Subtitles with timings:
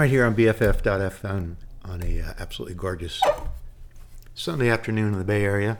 [0.00, 3.20] Right here on BFF.FM on a uh, absolutely gorgeous
[4.34, 5.76] Sunday afternoon in the Bay Area.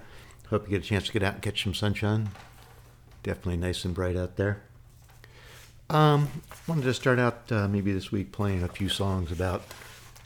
[0.51, 2.29] Hope you get a chance to get out and catch some sunshine.
[3.23, 4.61] Definitely nice and bright out there.
[5.89, 6.29] Um,
[6.67, 9.63] wanted to start out uh, maybe this week playing a few songs about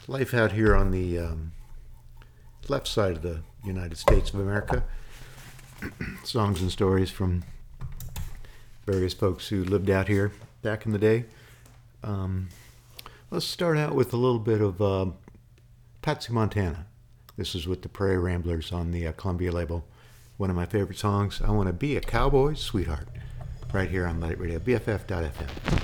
[0.08, 1.52] life out here on the um,
[2.68, 4.82] left side of the United States of America.
[6.24, 7.44] songs and stories from
[8.86, 11.26] various folks who lived out here back in the day.
[12.02, 12.48] Um,
[13.30, 15.06] let's start out with a little bit of uh,
[16.02, 16.86] Patsy Montana.
[17.36, 19.84] This is with the Prairie Ramblers on the uh, Columbia label.
[20.36, 21.40] One of my favorite songs.
[21.44, 23.08] I want to be a cowboy's sweetheart.
[23.72, 25.83] Right here on Luddite Radio, BFF.FM.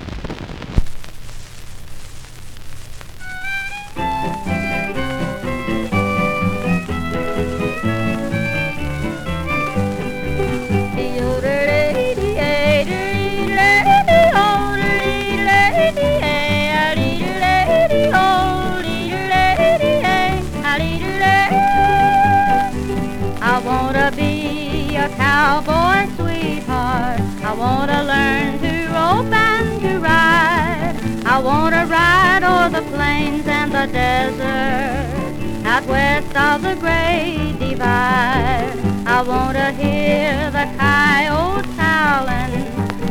[36.61, 38.77] the great divide.
[39.05, 42.65] I wanna hear the coyotes howling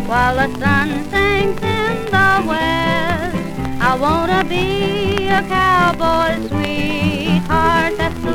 [0.07, 3.37] while the sun sinks in the west.
[3.81, 7.97] I wanna be a cowboy sweetheart.
[7.99, 8.35] That's the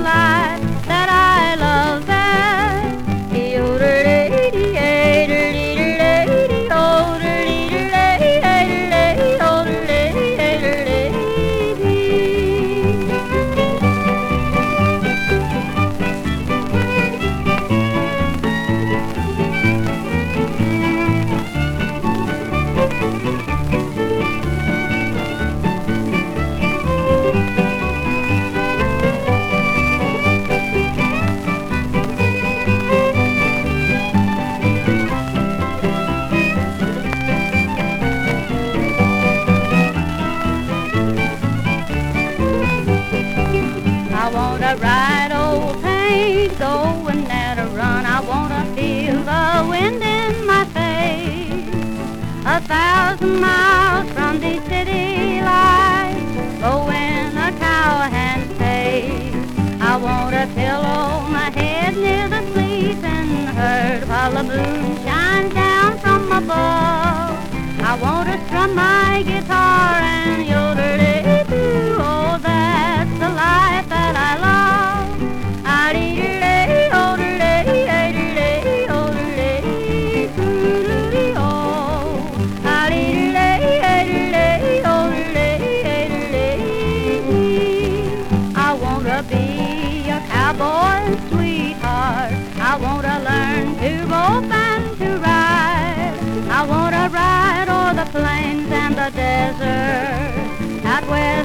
[101.07, 101.44] desert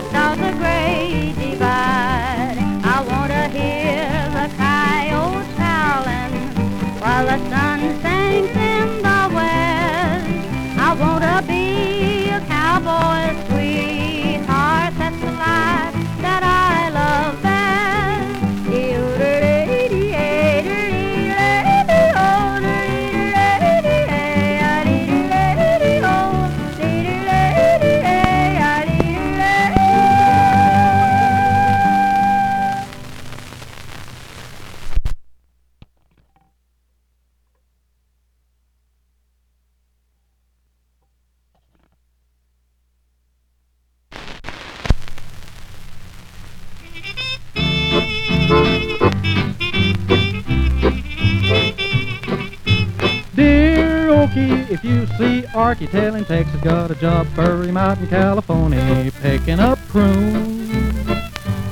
[54.30, 59.10] Okie, if you see Arky telling Texas got a job for him out in California,
[59.20, 60.70] picking up prunes,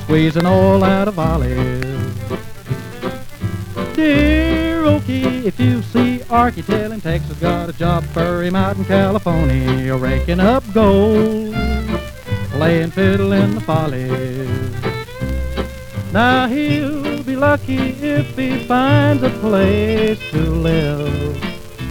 [0.03, 1.87] squeezing oil out of olives.
[3.95, 8.85] Dear Okie, if you see Arky telling Texas got a job for him out in
[8.87, 11.55] California, raking up gold,
[12.51, 14.49] playing fiddle in the follies.
[16.13, 21.48] Now he'll be lucky if he finds a place to live.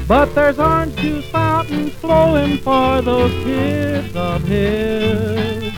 [0.07, 5.73] But there's orange juice fountains flowing for those kids of his.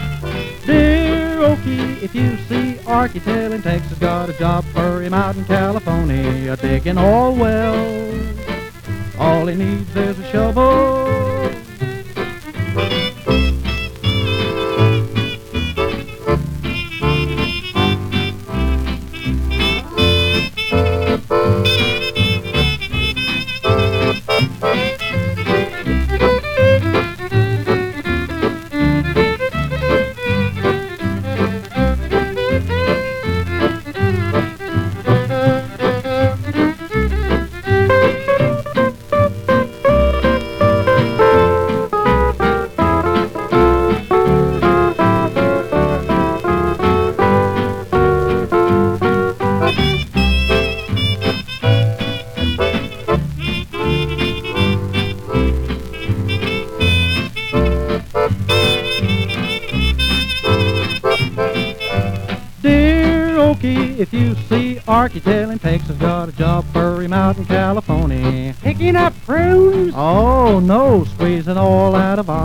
[0.67, 5.45] Dear Okie, if you see Arky telling Texas got a job for him out in
[5.45, 8.37] California, digging oil wells.
[9.17, 11.28] All he needs is a shovel.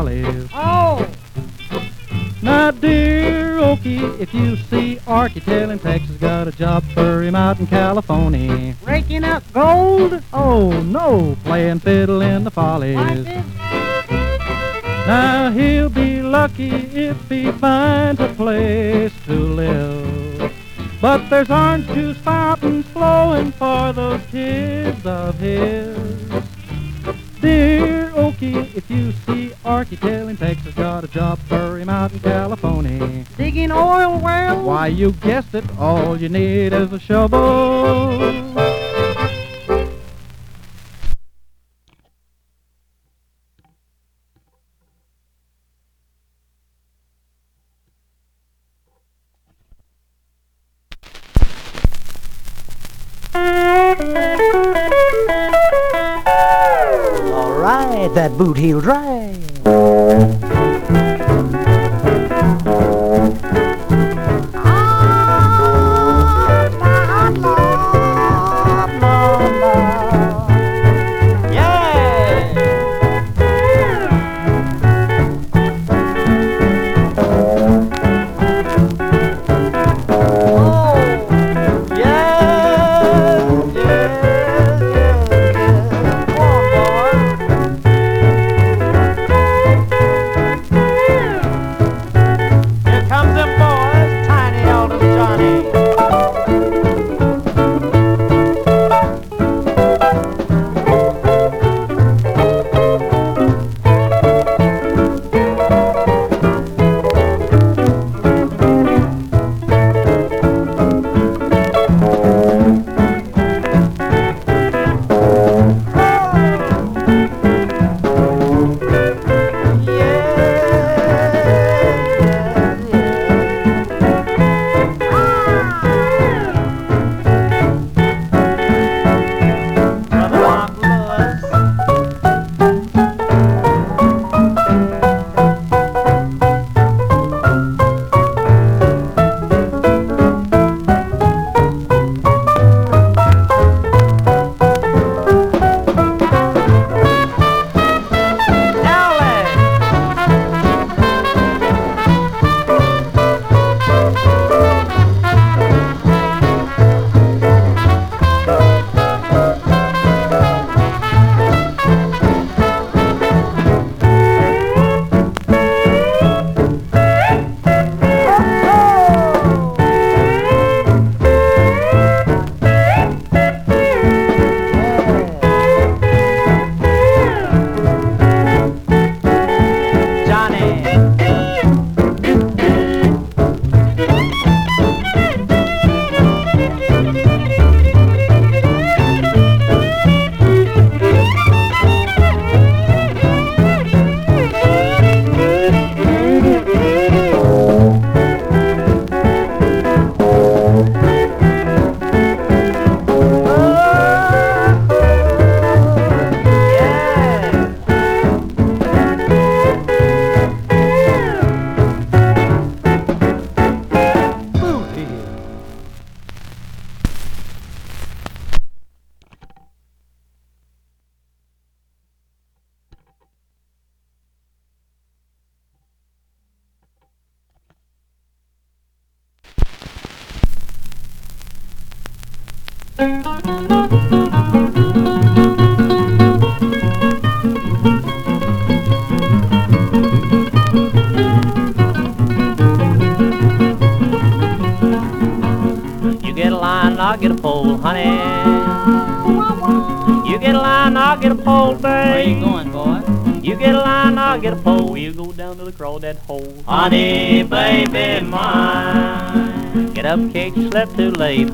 [0.04, 0.50] Olives.
[0.52, 1.08] Oh,
[2.42, 7.58] Now, dear Okie, if you see Arky telling Texas got a job for him out
[7.58, 8.74] in California.
[8.84, 10.22] raking up gold?
[10.32, 12.96] Oh no, playing fiddle in the follies.
[15.06, 20.52] Now he'll be lucky if he finds a place to live.
[21.00, 22.16] But there's orange juice
[34.84, 38.43] Why, you guessed it, all you need is a shovel.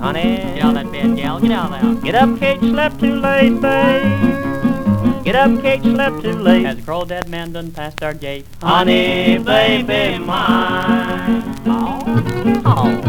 [0.01, 0.37] Honey.
[0.37, 1.41] Get out of that bed, gal.
[1.41, 2.03] Get out of there.
[2.03, 5.25] Get up, Kate, slept too late, babe.
[5.25, 6.65] Get up, Kate, slept too late.
[6.65, 8.47] Has the dead man done passed our gate?
[8.63, 11.43] Honey, baby mine.
[11.67, 13.01] Oh, oh.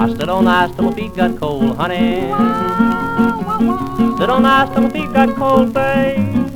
[0.00, 2.47] I stood on ice till my feet got cold, honey.
[4.58, 6.48] Stood on ice till my feet got cold, babe.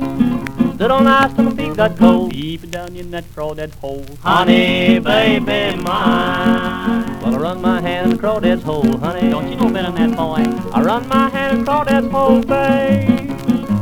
[0.75, 2.33] Stood on ice till my feet got cold.
[2.33, 7.21] Deep down in that crawdad hole, honey, baby mine.
[7.21, 9.29] Well, I run my hand in the crawdad's hole, honey.
[9.29, 10.43] Don't you know better than that, boy?
[10.73, 13.29] I run my hand in the crawdad's hole, babe.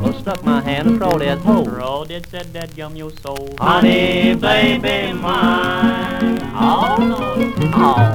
[0.03, 1.65] Well, stuck my hand in the crawdad's hole.
[1.65, 3.49] Crawdad said that gum your soul.
[3.57, 6.37] Honey, baby mine.
[6.53, 7.17] Oh, no.
[7.73, 8.11] Oh.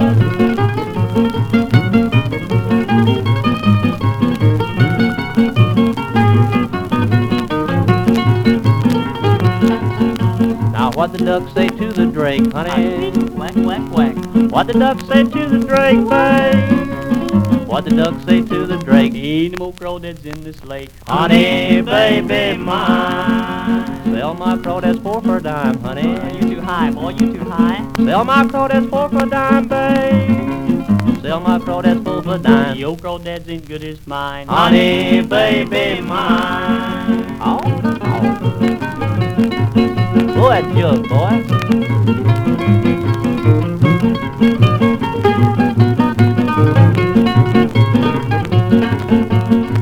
[11.07, 13.11] What the duck say to the drake, honey?
[13.37, 14.17] Whack, whack, whack.
[14.51, 17.69] What the duck say to the drake, babe?
[17.69, 19.15] What the duck say to the drake?
[19.15, 20.91] Ain't no more crawdads in this lake.
[21.07, 23.87] Honey, baby mine.
[24.13, 26.39] Sell my crawdads four for a dime, honey.
[26.39, 27.11] You too high, boy.
[27.11, 27.89] You too high.
[27.99, 31.23] Sell my crawdads four for a dime, babe.
[31.23, 32.77] Sell my crawdads four for a dime.
[32.77, 34.49] Your crawdads ain't good as mine.
[34.49, 37.39] Honey, baby mine.
[37.41, 37.61] Oh,
[38.03, 38.76] oh.
[40.37, 41.43] Jug, boy.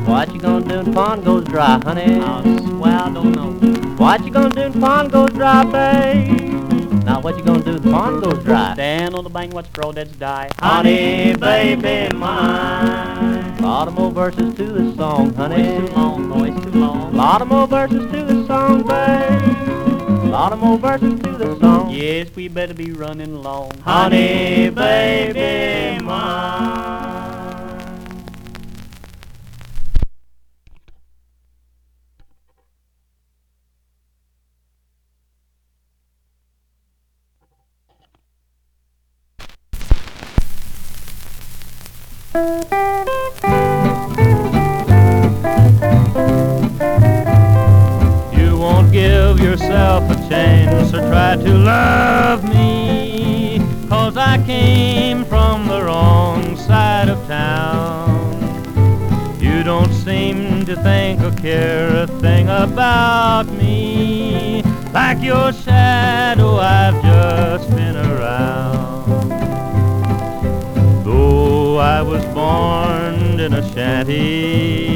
[0.07, 2.21] What you gonna do when the pond goes dry, honey?
[2.21, 3.51] Oh, I swear I don't know.
[3.97, 7.05] What you gonna do when the pond goes dry, babe?
[7.05, 8.75] Now what you gonna do when the pond goes dry?
[8.75, 10.51] Stand on the bank, watch crawdads die.
[10.61, 13.61] Honey, baby mine.
[13.61, 15.63] Lot of more verses to the song, honey.
[15.63, 16.53] it's too long, boy.
[16.53, 17.15] It's too long.
[17.15, 19.84] Lot of more verses to the song, babe.
[20.35, 21.91] Lot of more verses to the song.
[21.91, 23.71] Yes, we better be running along.
[23.79, 26.83] Honey, baby mine.
[48.37, 55.67] You won't give yourself a chance or try to love me, cause I came from
[55.69, 58.35] the wrong side of town.
[59.41, 64.63] You don't seem to think or care a thing about me,
[64.93, 69.31] like your shadow I've just been around.
[71.05, 74.94] Though I was born in a shanty,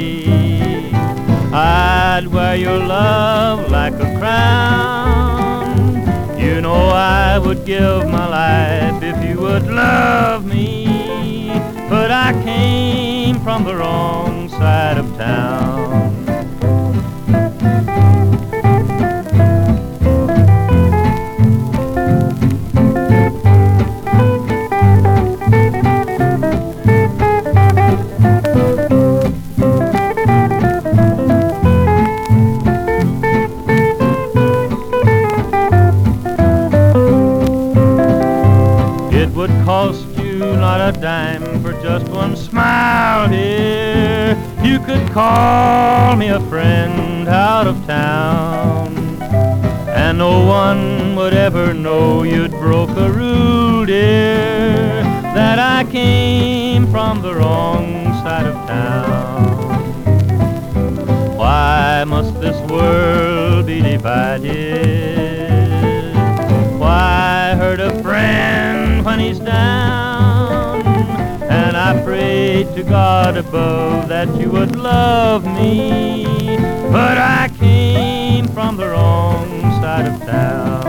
[1.52, 5.68] I'd wear your love like a crown.
[6.38, 11.48] You know I would give my life if you would love me,
[11.88, 16.07] but I came from the wrong side of town.
[40.88, 44.34] A dime for just one smile here.
[44.62, 48.96] You could call me a friend out of town.
[49.88, 55.02] And no one would ever know you'd broke a rule, dear.
[55.36, 59.68] That I came from the wrong side of town.
[61.36, 65.50] Why must this world be divided?
[66.78, 70.17] Why hurt a friend when he's down?
[71.60, 76.24] And I prayed to God above that you would love me,
[76.90, 79.48] but I came from the wrong
[79.80, 80.84] side of town.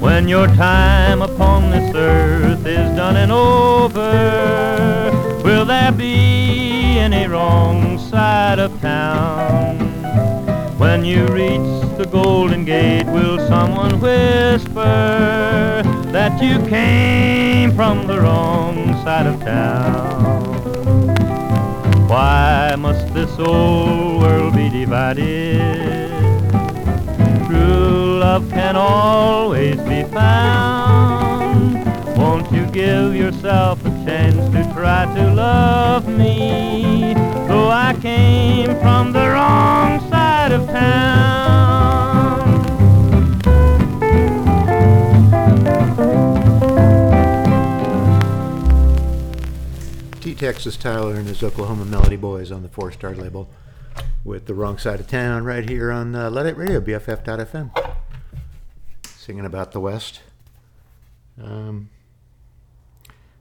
[0.00, 4.12] When your time upon this earth is done and over,
[5.44, 9.78] will there be any wrong side of town.
[10.78, 11.89] When you reach
[12.22, 20.44] Golden Gate, will someone whisper that you came from the wrong side of town?
[22.08, 26.10] Why must this old world be divided?
[27.46, 31.82] True love can always be found.
[32.18, 37.14] Won't you give yourself a chance to try to love me?
[37.48, 39.29] Though I came from the
[50.50, 53.48] Texas Tyler and his Oklahoma Melody Boys on the Four Star label
[54.24, 57.70] with the wrong side of town right here on uh, Luddite Radio, BFF.FM.
[59.06, 60.22] Singing about the West.
[61.40, 61.90] Um,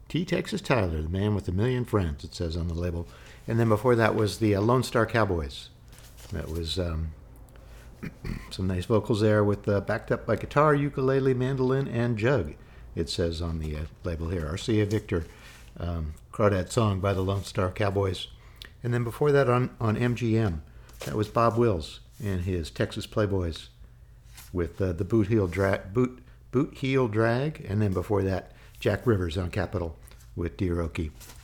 [0.07, 0.23] T.
[0.23, 3.07] Texas Tyler, the man with a million friends, it says on the label.
[3.47, 5.69] And then before that was the uh, Lone Star Cowboys.
[6.31, 7.13] That was um,
[8.51, 12.53] some nice vocals there with uh, backed up by guitar, ukulele, mandolin, and jug.
[12.95, 14.43] It says on the uh, label here.
[14.43, 15.25] RCA Victor,
[15.79, 18.27] um, Crawdad song by the Lone Star Cowboys.
[18.83, 20.59] And then before that on, on MGM,
[21.05, 23.67] that was Bob Wills and his Texas Playboys
[24.51, 26.19] with uh, the Boot Heel Drag, Boot
[26.51, 29.97] Boot Heel Drag, and then before that, Jack Rivers on Capitol
[30.35, 30.89] with Dear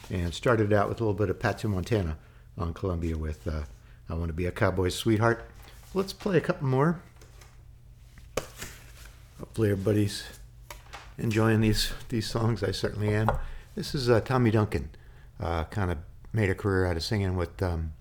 [0.10, 2.18] and started out with a little bit of Patsy Montana
[2.58, 3.64] on Columbia with uh,
[4.10, 5.50] I Want to Be a Cowboy's Sweetheart.
[5.94, 7.02] Let's play a couple more.
[9.40, 10.24] Hopefully everybody's
[11.18, 12.64] enjoying these these songs.
[12.64, 13.30] I certainly am.
[13.76, 14.90] This is uh, Tommy Duncan.
[15.38, 15.98] Uh, kind of
[16.32, 17.92] made a career out of singing with um,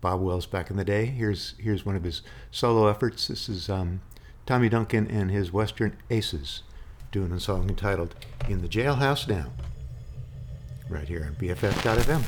[0.00, 1.06] Bob Wills back in the day.
[1.06, 3.26] Here's here's one of his solo efforts.
[3.26, 4.02] This is um,
[4.46, 6.62] Tommy Duncan and his Western Aces
[7.10, 8.14] doing a song entitled
[8.48, 9.50] "In the Jailhouse Now."
[10.88, 12.22] Right here on BFF.fm.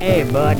[0.00, 0.59] Hey, bud.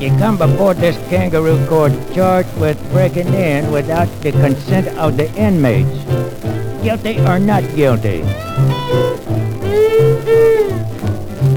[0.00, 5.32] You come before this kangaroo court charged with breaking in without the consent of the
[5.34, 6.04] inmates.
[6.82, 8.22] Guilty or not guilty?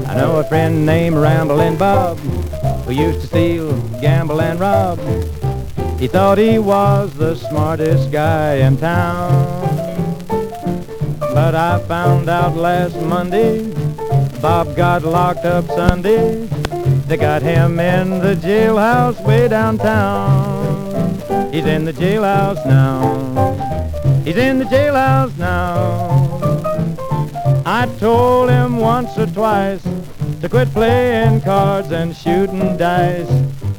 [0.06, 2.18] I know a friend named Ramblin' Bob
[2.86, 4.98] who used to steal, gamble, and rob.
[5.98, 9.44] He thought he was the smartest guy in town.
[11.18, 13.72] But I found out last Monday
[14.40, 16.48] Bob got locked up Sunday.
[17.08, 21.14] They got him in the jailhouse way downtown.
[21.50, 23.54] He's in the jailhouse now.
[24.24, 26.38] He's in the jailhouse now.
[27.64, 29.82] I told him once or twice
[30.42, 33.30] to quit playing cards and shooting dice.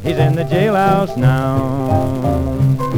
[0.02, 2.88] He's in the jailhouse now.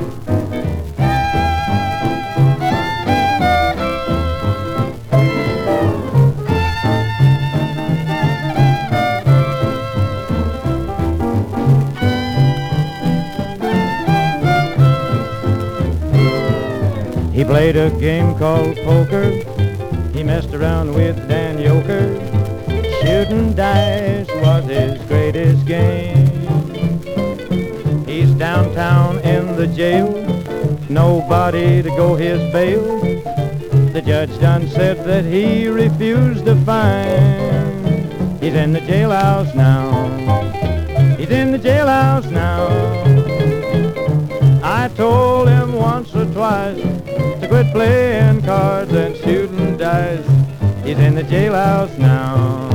[17.42, 19.32] He played a game called poker.
[20.14, 22.06] He messed around with Dan Yoker.
[23.02, 26.28] Shooting dice was his greatest game.
[28.06, 30.12] He's downtown in the jail.
[30.88, 33.00] Nobody to go his bail.
[33.92, 38.38] The judge done said that he refused the fine.
[38.40, 39.90] He's in the jailhouse now.
[41.18, 42.68] He's in the jailhouse now.
[44.64, 47.11] I told him once or twice
[47.52, 50.26] quit playing cards and shooting dice.
[50.86, 52.70] He's in the jailhouse now.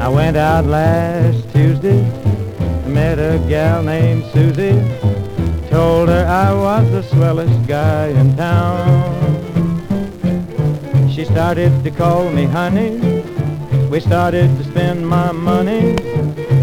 [0.00, 2.00] I went out last Tuesday,
[2.86, 5.15] met a gal named Susie.
[5.76, 8.80] Told her I was the swellest guy in town.
[11.10, 13.22] She started to call me honey.
[13.90, 15.92] We started to spend my money.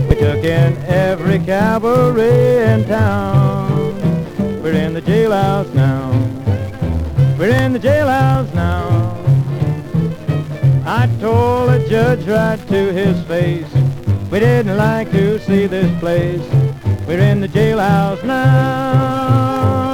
[0.09, 3.93] We took in every cabaret in town.
[4.63, 6.09] We're in the jailhouse now.
[7.37, 9.13] We're in the jailhouse now.
[10.87, 13.71] I told the judge right to his face,
[14.31, 16.62] we didn't like to see this place.
[17.05, 19.92] We're in the jailhouse now.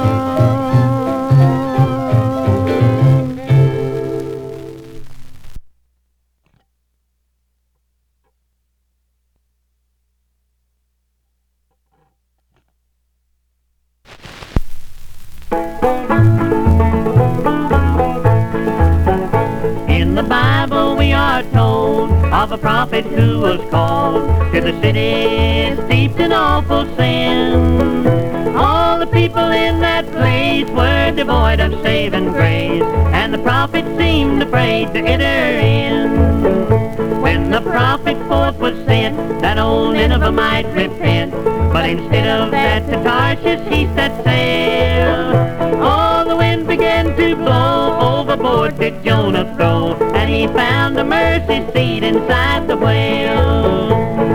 [31.12, 37.20] Devoid of saving grace, and the prophet seemed afraid to enter in.
[37.20, 41.32] When the prophet forth was sent, that old Nineveh might repent,
[41.72, 45.82] but instead of that to Tarshish he set sail.
[45.82, 51.64] All the wind began to blow, overboard did Jonah throw, and he found a mercy
[51.72, 53.92] seat inside the whale.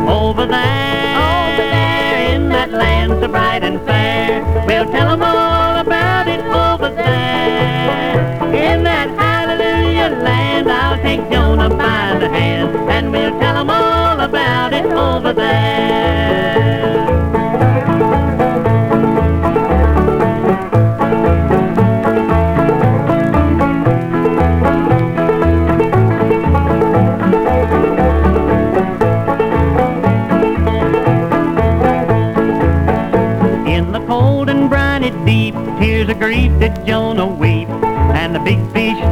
[0.09, 5.94] Over there, over there, in that land so bright and fair, we'll tell all about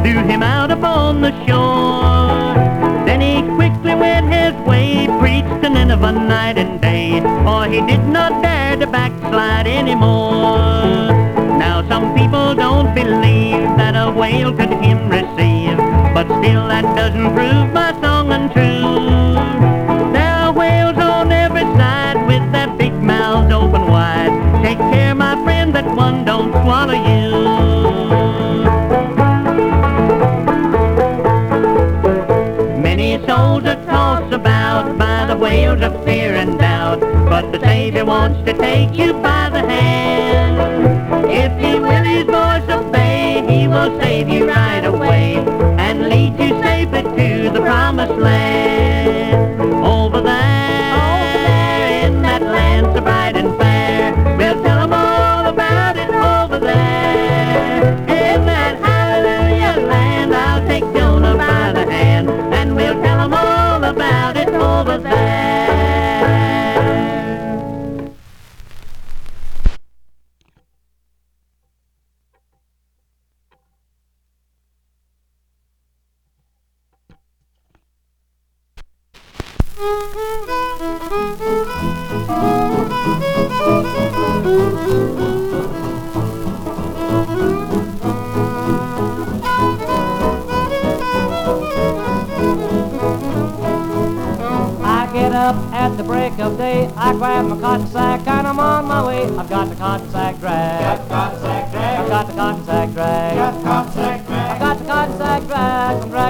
[0.04, 2.52] threw him out upon the shore.
[3.06, 8.04] Then he quickly went his way, preached to Nineveh night and day, for he did
[8.06, 11.08] not dare to backslide anymore.
[11.58, 15.78] Now some people don't believe that a whale could him receive,
[16.12, 17.93] but still that doesn't prove my
[38.14, 40.54] wants to take you by the hand.
[41.42, 45.34] If he will his voice obey, he will save you right away
[45.86, 48.73] and lead you safely to the promised land.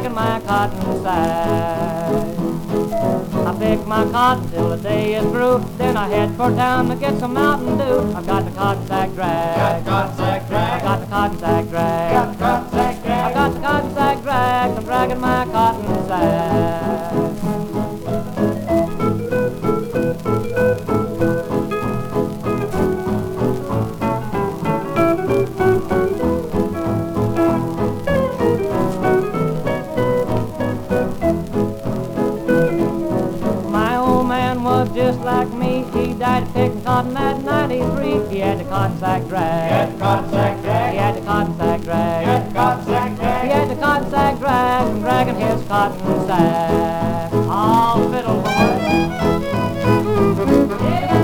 [0.00, 0.04] Drag.
[0.04, 2.35] I'm dragging my cotton sack.
[3.46, 5.64] I pick my cotton till the day is through.
[5.76, 8.12] Then I head for town to get some Mountain Dew.
[8.16, 9.85] I've got the cotton sack drag.
[9.85, 12.16] cotton sack drag, I've got the cotton sack drag.
[12.16, 12.38] I've
[13.35, 14.70] got the cotton sack drag.
[14.76, 16.53] I'm dragging my cotton sack.
[37.78, 39.68] 23, he had a Cossack drag.
[39.68, 40.92] He had a Cossack drag.
[40.92, 42.24] He had a Cossack drag.
[42.24, 44.38] He had a Cossack drag.
[44.38, 47.32] Drag, and dragging his cotton sack.
[47.32, 48.50] All fiddle boy.
[50.84, 51.14] Yeah.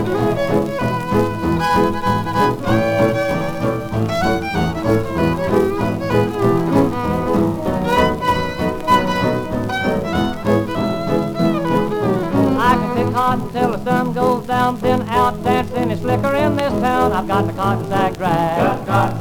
[13.12, 15.39] cotton till the sun goes down, then out
[15.88, 17.12] is slicker in this town.
[17.12, 18.60] I've got the cotton sack drag.
[18.60, 19.18] I've got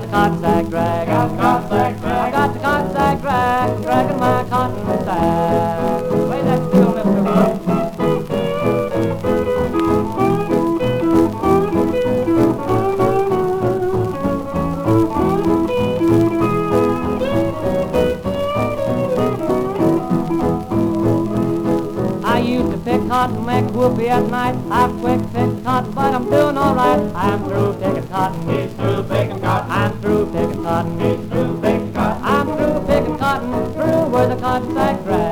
[0.00, 1.08] the cotton sack drag.
[1.08, 3.70] I've got the cotton sack drag.
[3.70, 5.47] I'm dragging my cotton sack.
[23.78, 24.56] Whoopee at night.
[24.70, 27.00] I've quick picked cotton, but I'm doing all right.
[27.14, 28.40] I'm through picking cotton.
[28.48, 29.70] He's through picking cotton.
[29.70, 31.00] I'm through picking cotton.
[31.00, 32.22] He's through picking cotton.
[32.24, 33.72] I'm through picking cotton.
[33.74, 35.27] Through where the cotton sack drag.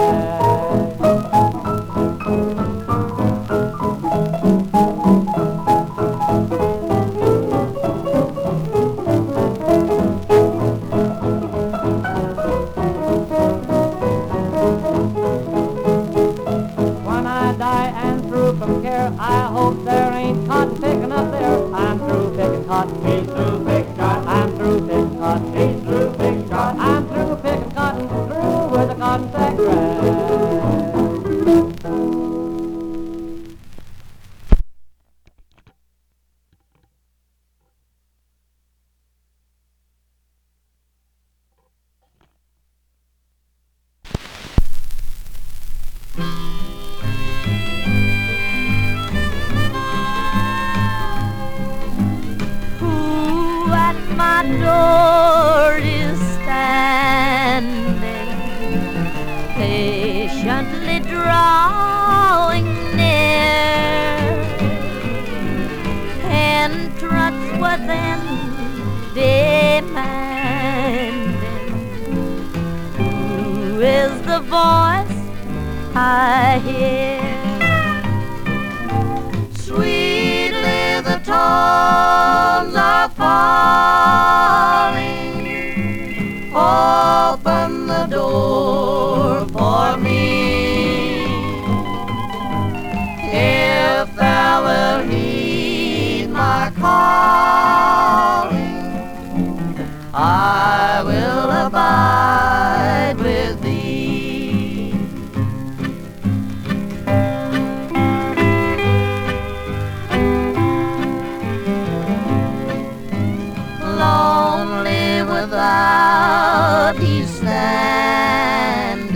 [117.27, 119.11] Standing,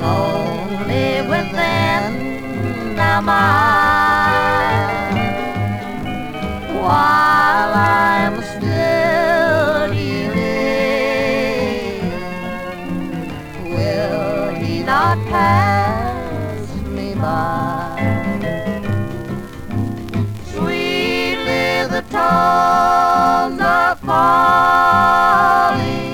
[0.00, 3.42] lonely within am I.
[6.80, 10.40] While I am still healing,
[13.74, 17.94] will he not pass me by?
[20.52, 26.05] Sweetly the tones are falling.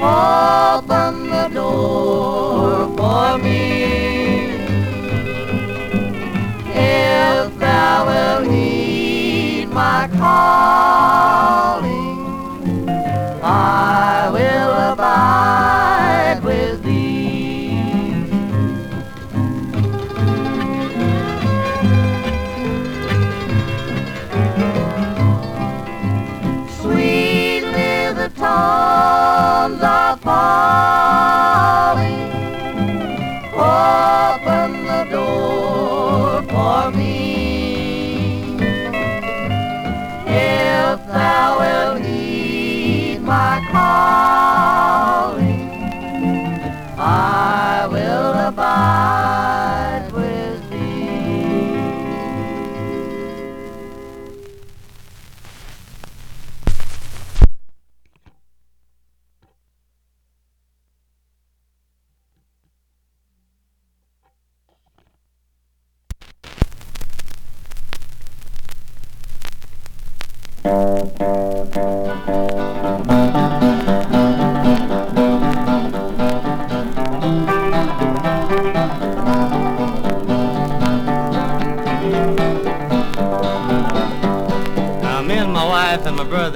[0.00, 4.52] Open the door for me.
[6.72, 11.78] If thou wilt heed my calling,
[13.42, 16.97] I will abide with thee.
[28.68, 32.07] The tones falling.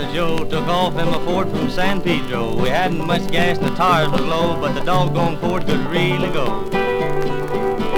[0.02, 2.54] Brother Joe took off in my Ford from San Pedro.
[2.60, 6.68] We hadn't much gas the tires was low, but the doggone Ford could really go.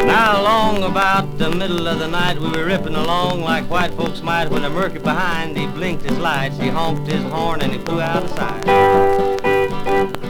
[0.06, 4.22] Now, along about the middle of the night, we were ripping along like white folks
[4.22, 5.56] might when a murky behind.
[5.56, 8.64] He blinked his lights, he honked his horn, and he flew out of sight.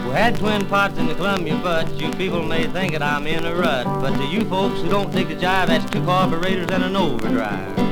[0.07, 3.45] We had twin pots in the Columbia but You people may think that I'm in
[3.45, 6.85] a rut, but to you folks who don't dig the jive, that's two carburetors and
[6.85, 7.84] an overdrive.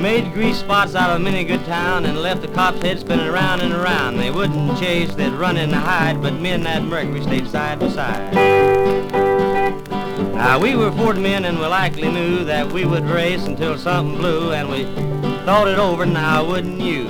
[0.00, 3.60] Made grease spots out of many good town and left the cops' head spinning around
[3.60, 4.16] and around.
[4.16, 7.90] They wouldn't chase, they'd run the hide, but me and that Mercury stayed side by
[7.90, 8.34] side.
[10.34, 14.16] Now we were Ford men and we likely knew that we would race until something
[14.16, 14.84] blew and we
[15.44, 17.04] thought it over, now wouldn't you?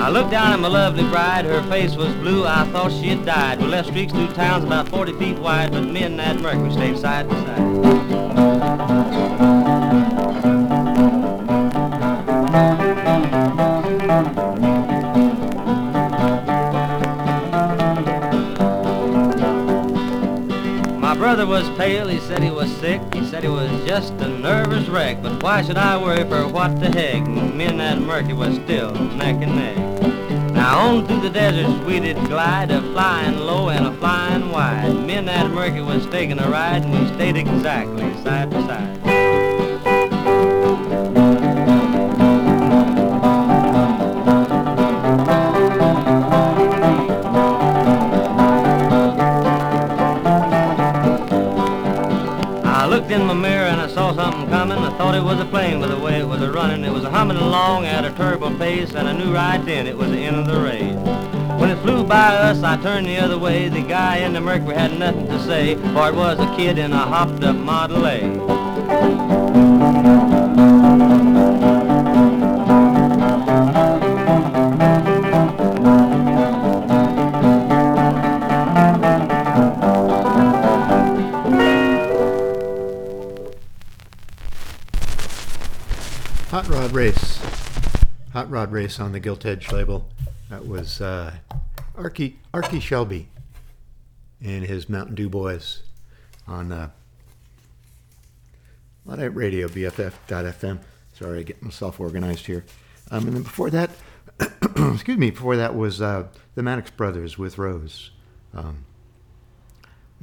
[0.00, 3.26] I looked down at my lovely bride, her face was blue, I thought she had
[3.26, 3.60] died.
[3.60, 6.98] We left streaks through towns about 40 feet wide, but me and that Mercury stayed
[6.98, 9.51] side by side.
[21.46, 24.88] Brother was pale, he said he was sick, he said he was just a nervous
[24.88, 27.26] wreck, but why should I worry for what the heck?
[27.26, 30.52] Me and that Murky was still neck and neck.
[30.52, 34.94] Now on through the deserts we did glide, a flying low and a flying wide.
[34.94, 39.01] Me and that Murky was taking a ride, and we stayed exactly side by side.
[55.02, 56.84] Thought it was a plane with the way it was a running.
[56.84, 59.98] It was a humming along at a turbo pace, and I knew right then it
[59.98, 60.94] was the end of the race.
[61.58, 63.68] When it flew by us, I turned the other way.
[63.68, 66.92] The guy in the Mercury had nothing to say, for it was a kid in
[66.92, 69.61] a hopped up Model A.
[88.32, 90.08] Hot Rod Race on the Gilt Edge label.
[90.48, 91.34] That was uh,
[91.96, 93.26] Arkie, Arkie Shibley
[94.42, 95.82] and his Mountain Dew Boys
[96.48, 96.90] on uh,
[99.04, 100.80] Luddite Radio, BFF.FM.
[101.12, 102.64] Sorry, I get myself organized here.
[103.10, 103.90] Um, and then before that,
[104.40, 108.12] excuse me, before that was uh, the Maddox Brothers with Rose.
[108.54, 108.86] Um,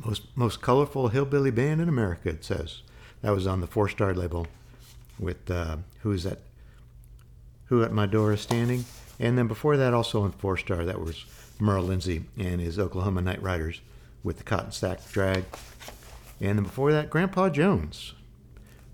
[0.03, 2.81] most most colorful hillbilly band in America, it says.
[3.21, 4.47] That was on the Four Star label
[5.19, 6.39] with uh, who's that?
[7.69, 8.85] Who at my door is standing?
[9.19, 11.25] And then before that, also on Four Star, that was
[11.59, 13.81] Merl Lindsay and his Oklahoma Night Riders
[14.23, 15.45] with the Cotton Sack Drag.
[16.41, 18.13] And then before that, Grandpa Jones,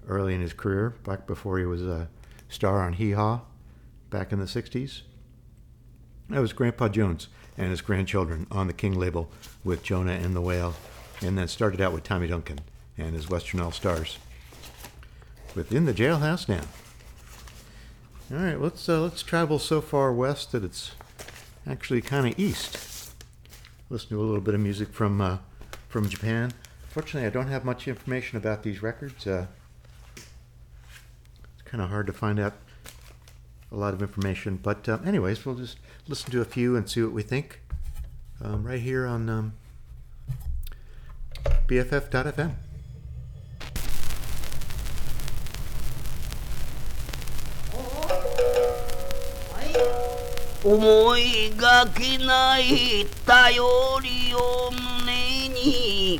[0.07, 2.09] early in his career, back before he was a
[2.49, 3.41] star on Hee Haw,
[4.09, 5.01] back in the '60s.
[6.29, 9.29] That was Grandpa Jones and his grandchildren on the King label
[9.63, 10.73] with Jonah and the Whale,
[11.21, 12.59] and then started out with Tommy Duncan
[12.97, 14.17] and his Western All Stars
[15.53, 16.63] within the jailhouse now.
[18.31, 20.93] All right, let's uh, let's travel so far west that it's
[21.67, 23.11] actually kind of east.
[23.91, 25.37] Listen to a little bit of music from uh,
[25.89, 26.51] from Japan.
[26.89, 29.27] Fortunately, I don't have much information about these records.
[29.27, 29.45] Uh,
[30.15, 32.53] it's kind of hard to find out
[33.71, 37.03] a lot of information, but uh, anyways, we'll just listen to a few and see
[37.03, 37.61] what we think.
[38.41, 39.53] Um, right here on um,
[41.67, 42.53] BFF.fm.
[50.65, 53.61] 思いがけない頼
[54.01, 56.19] りを胸に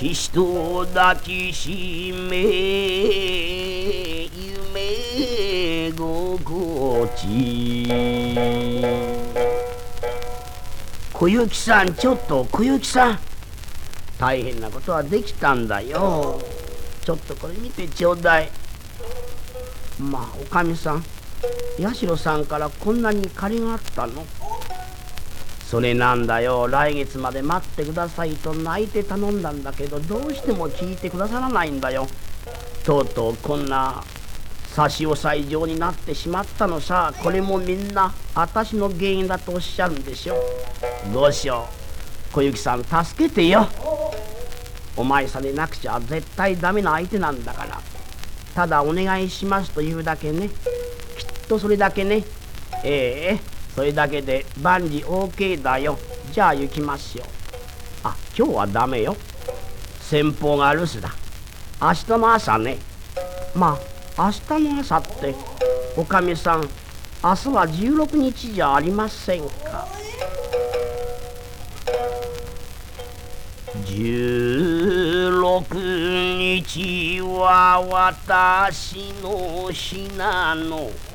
[0.00, 2.36] 人を抱きしめ
[4.22, 7.88] 夢心地
[11.12, 13.18] 小雪さんちょっと小雪さん
[14.16, 16.40] 大変なことはできたんだよ。
[17.02, 18.50] ちょっとこれ見てちょうだい。
[19.98, 21.04] まあおかみさん。
[21.80, 24.24] 八代さんからこんなに借りがあったの？
[25.66, 26.66] それなんだよ。
[26.66, 32.08] 来月まで待ってくださいと泣いて頼んだんだけどどうしても聞いてくださらないんだよ。
[32.84, 34.02] とうとうこんな
[34.74, 37.14] 差し押さえ状になってしまったのさ。
[37.22, 40.34] これもみんな私の原因だとおっしゃるんでしょ
[41.12, 41.68] どうしよ
[42.30, 42.34] う。
[42.34, 43.68] 小雪さん助けてよ。
[44.96, 47.80] お前さんでなくちゃ絶対ダメな相手なんだから。
[48.54, 50.50] ただお願いしますというだけね。
[51.50, 52.22] とそれだけね。
[52.84, 53.40] ええ
[53.74, 55.98] それだけで万事 OK だよ。
[56.30, 57.26] じゃあ行きましょう
[58.04, 59.16] あ今日はダメよ。
[60.00, 61.10] 先方が留守だ。
[61.82, 62.78] 明日の朝ね。
[63.52, 63.76] ま
[64.16, 64.40] あ明日
[64.74, 65.34] の朝って
[65.96, 66.68] おかみさん明
[67.34, 69.88] 日は16日じゃありませんか。
[73.86, 81.09] 16日は私の日なの。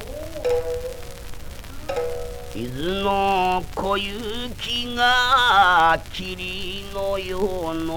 [2.55, 7.95] 伊豆の小雪が霧のようの。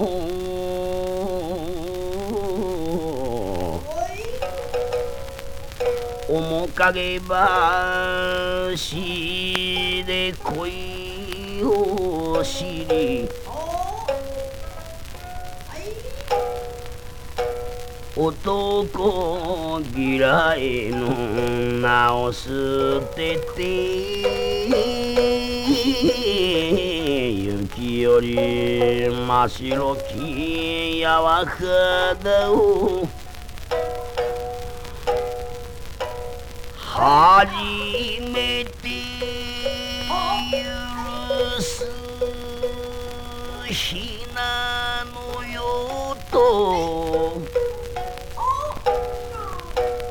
[6.29, 7.27] 面影橋
[10.07, 13.29] で恋を知り。
[18.21, 21.09] 男嫌いの
[21.81, 22.51] 名を捨
[23.15, 23.63] てて
[27.31, 28.35] 雪より
[29.09, 33.07] 真白きやわ肌を
[36.75, 37.47] 初
[38.33, 38.73] めて
[40.51, 41.87] 許す
[43.69, 47.48] 日なのよと。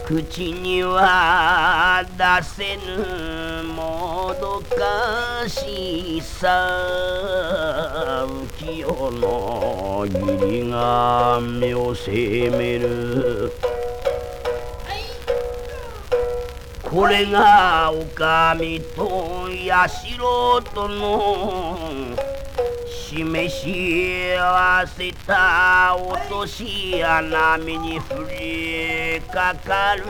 [0.07, 6.47] 口には出せぬもどかしさ
[8.25, 13.51] 浮世の義理が目を責める。
[16.81, 19.91] これがおかみと社
[20.73, 22.15] との
[23.17, 30.03] しめ幸せた落とし穴目に降りかかる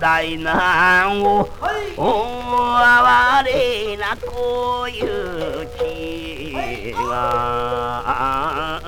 [0.00, 1.48] 大難を
[1.96, 8.80] お哀れな小雪が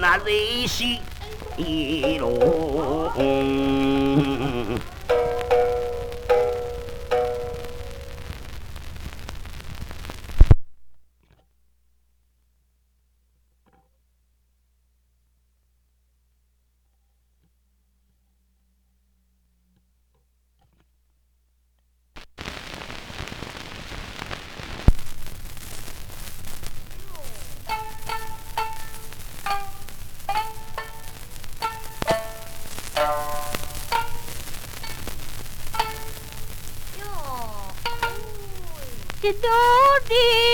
[0.00, 1.00] なぜし
[2.20, 2.28] ろ
[40.08, 40.47] 鳥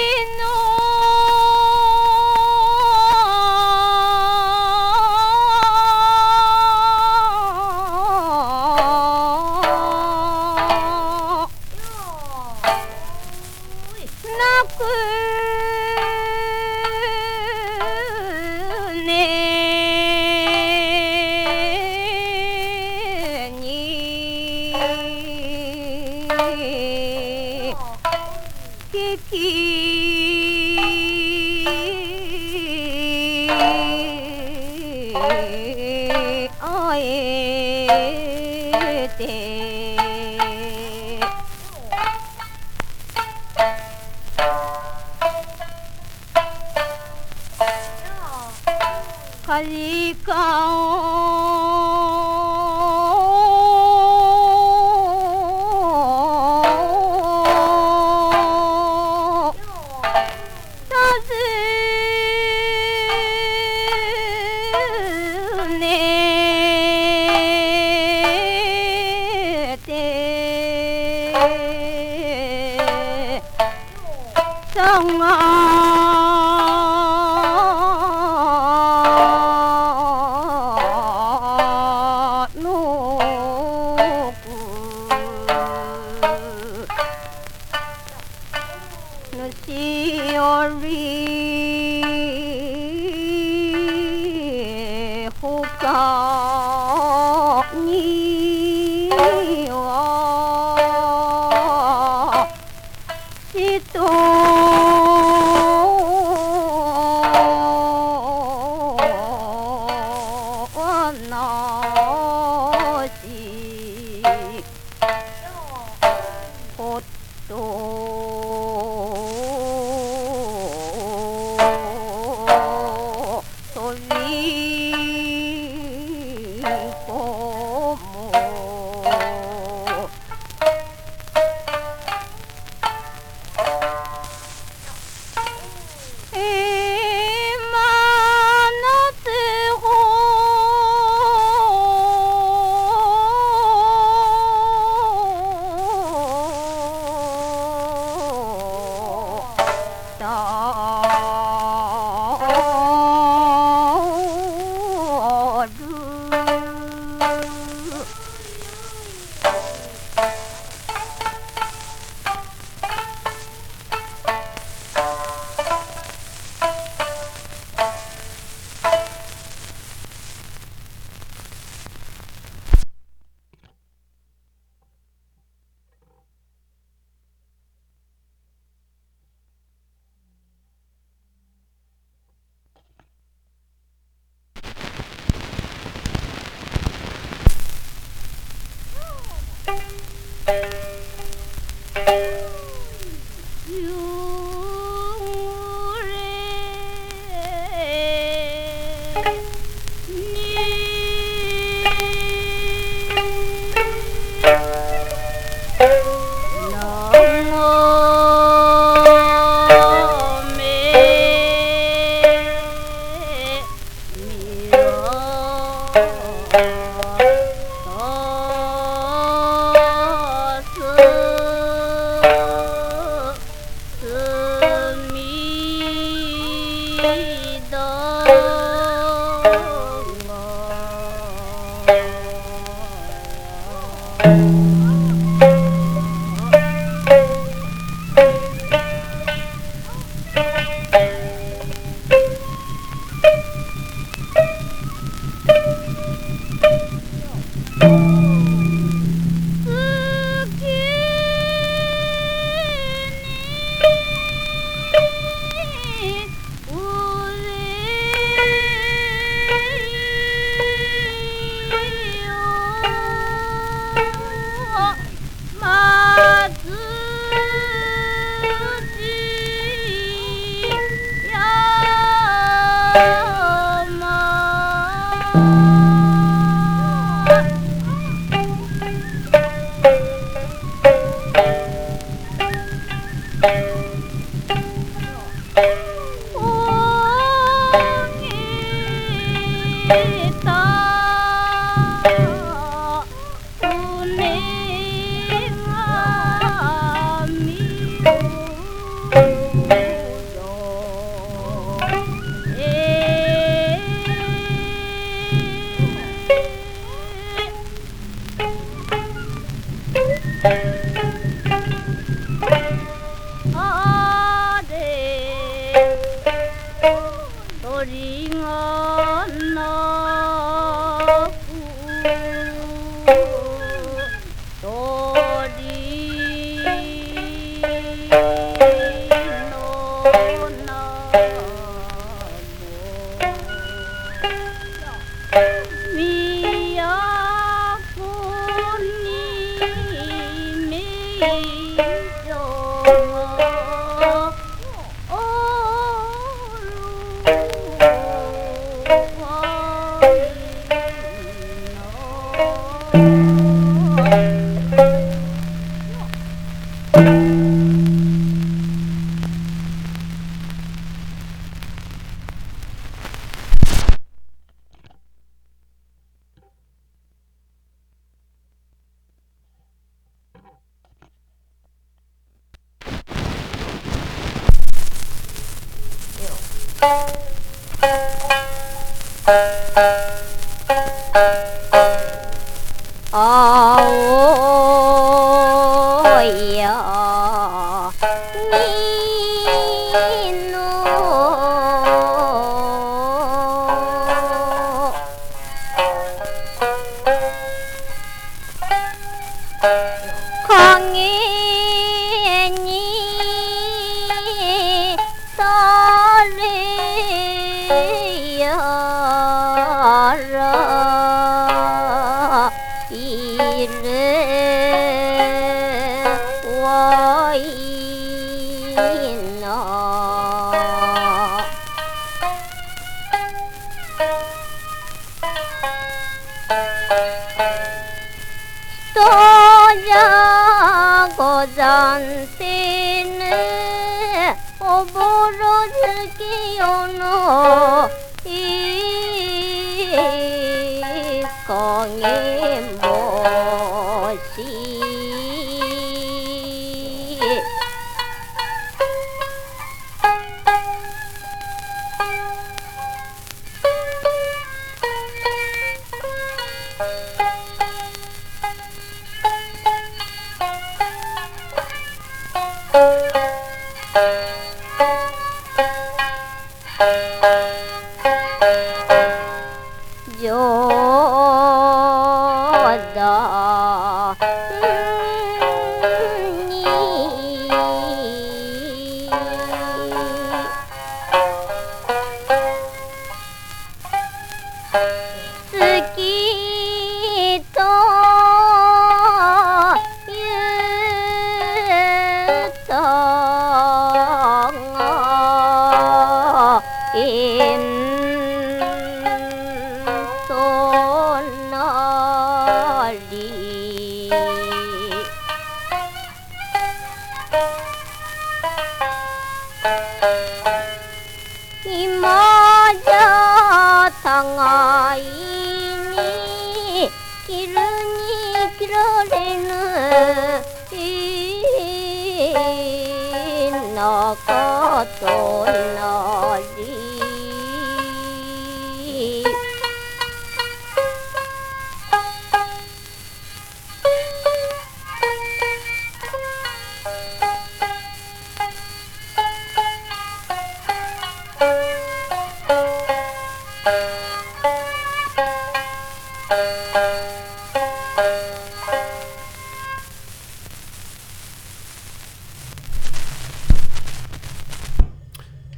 [104.14, 104.43] 人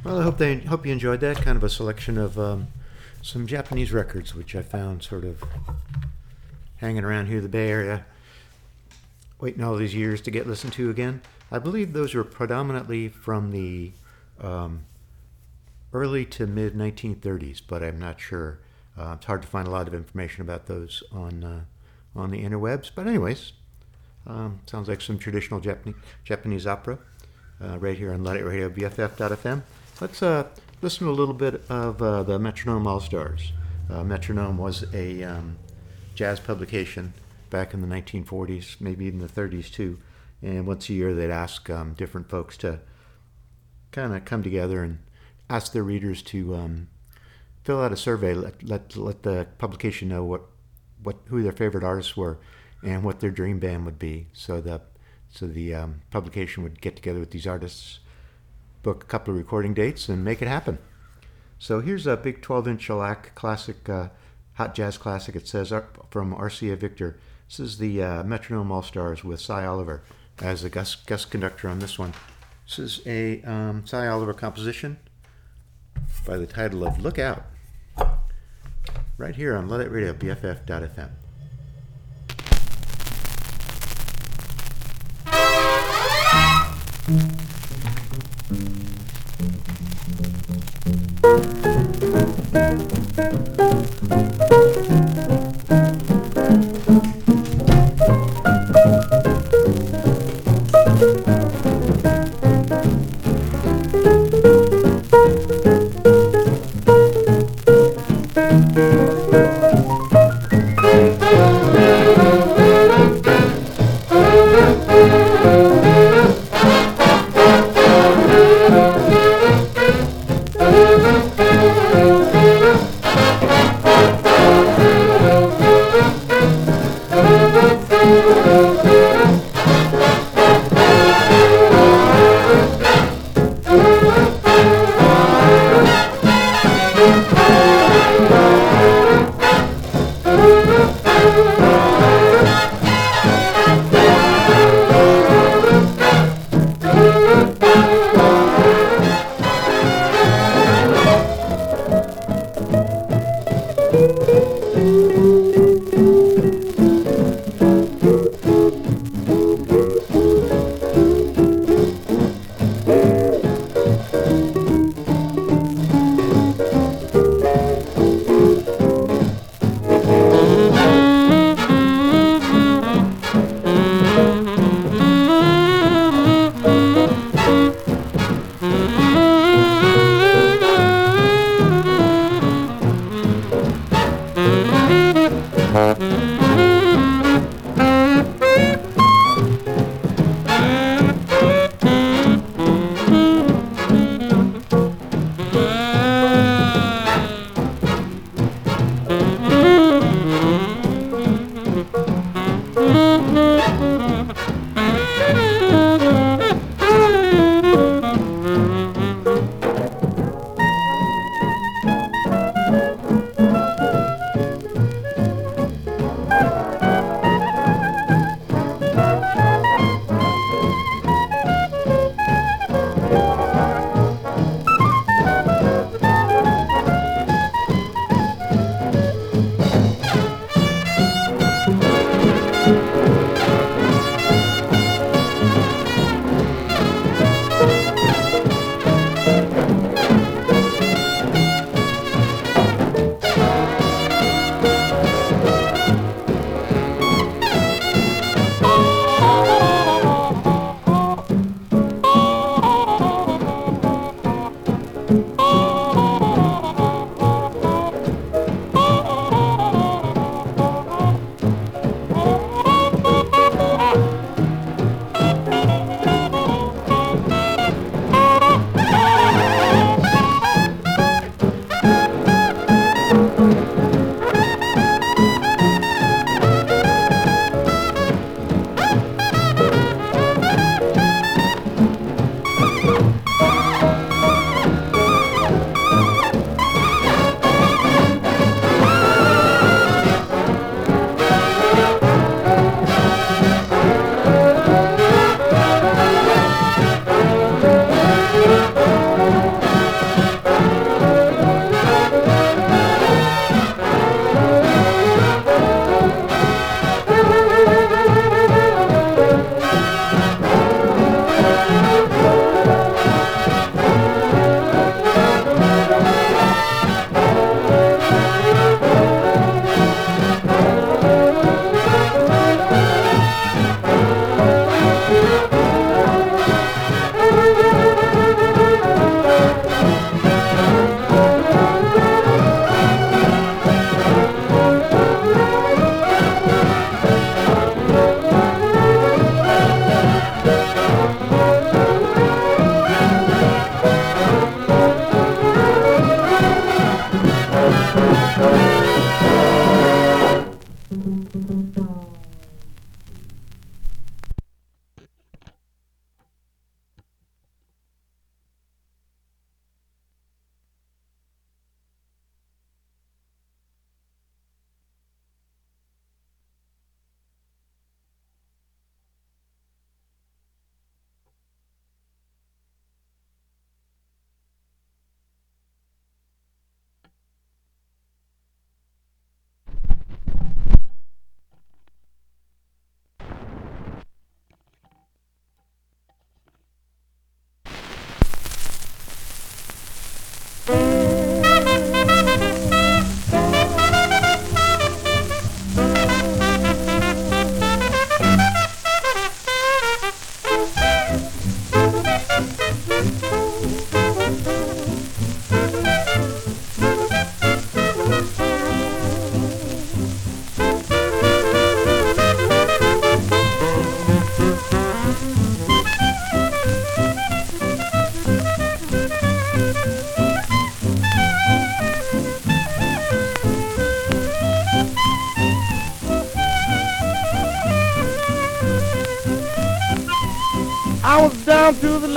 [0.07, 2.67] Well, I hope they hope you enjoyed that kind of a selection of um,
[3.21, 5.43] some Japanese records, which I found sort of
[6.77, 8.05] hanging around here, the Bay Area,
[9.41, 11.19] waiting all these years to get listened to again.
[11.51, 13.91] I believe those were predominantly from the
[14.39, 14.85] um,
[15.91, 18.59] early to mid 1930s, but I'm not sure.
[18.97, 21.61] Uh, it's hard to find a lot of information about those on uh,
[22.15, 22.91] on the interwebs.
[22.95, 23.51] But anyways,
[24.25, 26.97] um, sounds like some traditional Japanese Japanese opera
[27.61, 29.63] uh, right here on Luddite Radio BFF.fm.
[29.99, 30.47] Let's uh,
[30.83, 33.51] listen to a little bit of uh, the Metronome All Stars.
[33.89, 35.57] Uh, Metronome was a um,
[36.13, 37.13] jazz publication
[37.49, 39.97] back in the 1940s, maybe even the 30s too.
[40.43, 42.79] And once a year, they'd ask um, different folks to
[43.91, 44.99] kind of come together and
[45.49, 46.89] ask their readers to um,
[47.63, 50.43] fill out a survey, let, let, let the publication know what,
[51.01, 52.37] what who their favorite artists were
[52.83, 54.27] and what their dream band would be.
[54.31, 54.81] So the
[55.29, 57.99] so the um, publication would get together with these artists,
[58.83, 60.77] book a couple of recording dates and make it happen.
[61.59, 64.09] So here's a big 12 inch shellac classic, uh,
[64.53, 65.35] hot jazz classic.
[65.35, 67.17] It says uh, from RCA Victor.
[67.47, 70.03] This is the uh, Metronome All Stars with Sy Oliver
[70.39, 72.13] as the guest, guest conductor on this one.
[72.67, 74.97] This is a um, Sy Oliver composition
[76.25, 77.43] by the title of Look Out,
[79.17, 81.11] right here on Luddite Radio, BFF.FM.
[87.07, 87.46] Mm-hmm.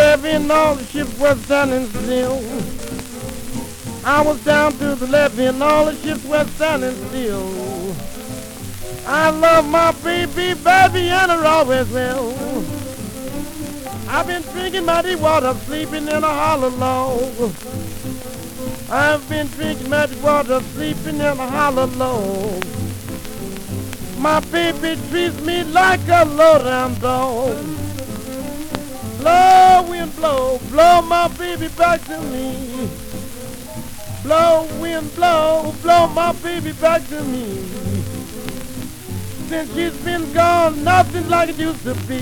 [0.01, 2.39] levee and all the ships were standing still.
[4.03, 7.95] I was down to the levee and all the ships were standing still.
[9.07, 12.31] I love my baby, baby, and her always will.
[14.09, 17.55] I've been drinking muddy water, sleeping in a hollow log.
[18.91, 22.65] I've been drinking muddy water, sleeping in a hollow log.
[24.19, 27.80] My baby treats me like a low-down dog.
[29.21, 32.89] Blow, wind, blow, blow my baby back to me.
[34.23, 37.45] Blow, wind, blow, blow my baby back to me.
[39.49, 42.21] Since she's been gone, nothing like it used to be.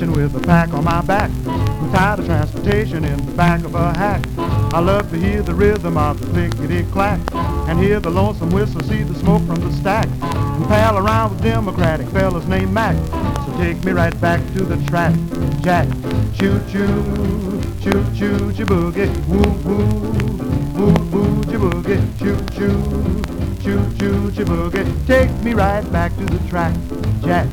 [0.00, 1.30] With a pack on my back.
[1.46, 4.24] I'm tired of transportation in the back of a hack.
[4.38, 7.20] I love to hear the rhythm of the clickety-clack
[7.68, 11.42] and hear the lonesome whistle, see the smoke from the stack and pal around with
[11.42, 12.96] democratic fellas named Mac.
[13.44, 15.14] So take me right back to the track,
[15.60, 15.86] Jack.
[16.38, 19.86] Choo-choo, choo-choo, choo-boogie, woo-woo,
[20.72, 25.06] woo-woo, choo-boogie, choo-choo, choo-choo, choo-boogie.
[25.06, 26.74] Take me right back to the track,
[27.22, 27.46] Jack.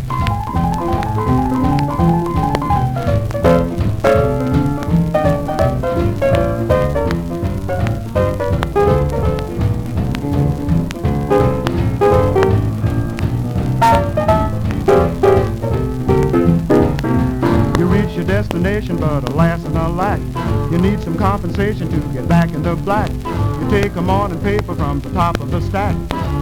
[24.89, 25.95] From the top of the stack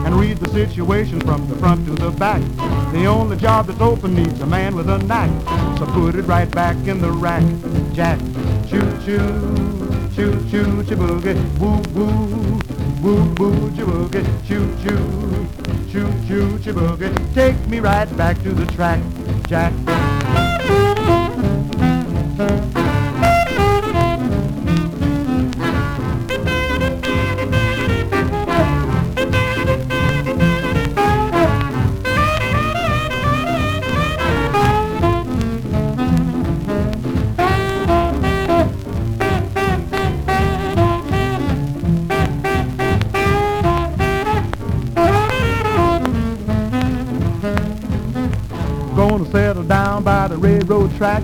[0.06, 2.41] and read the situation from the front to the back.
[2.93, 5.30] The only job that's open needs a man with a knack,
[5.78, 7.43] so put it right back in the rack,
[7.91, 8.18] Jack.
[8.70, 9.18] Choo choo,
[10.16, 12.62] choo choo, chiboogie, woo woo,
[13.04, 14.98] woo woo, chiboogie, choo choo,
[15.91, 17.34] choo choo, chiboogie.
[17.34, 19.02] Take me right back to the track,
[19.45, 19.74] Jack.
[50.98, 51.24] Track.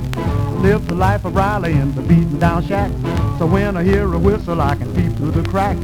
[0.62, 2.92] Live the life of Riley in the beaten down shack.
[3.40, 5.76] So when I hear a whistle, I can peep through the crack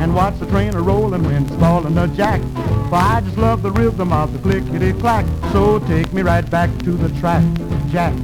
[0.00, 2.40] and watch the train a rolling when it's falling a jack.
[2.88, 5.26] For I just love the rhythm of the clickety clack.
[5.52, 7.42] So take me right back to the track,
[7.90, 8.14] Jack.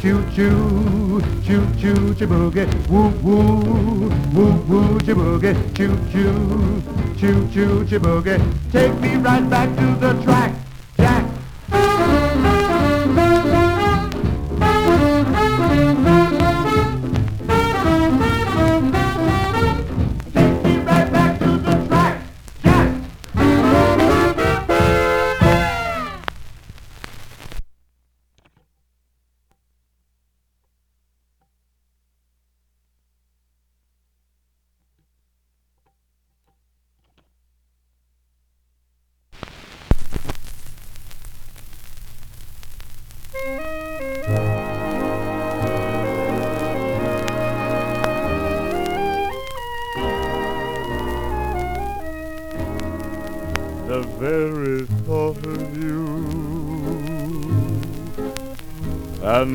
[0.00, 6.82] Choo choo, choo choo, chiboogie, woo woo, woo woo, chiboogie, choo choo,
[7.18, 8.38] choo choo, chiboogie.
[8.70, 10.52] Take me right back to the track,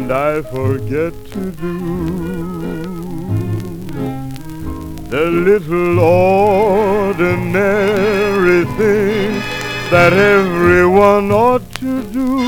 [0.09, 1.77] And I forget to do
[5.07, 7.45] the little ordinary
[8.75, 9.39] thing
[9.91, 12.39] that everyone ought to do.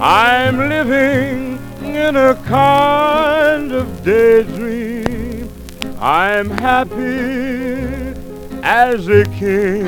[0.00, 5.50] I'm living in a kind of daydream.
[6.00, 8.14] I'm happy
[8.62, 9.84] as a king,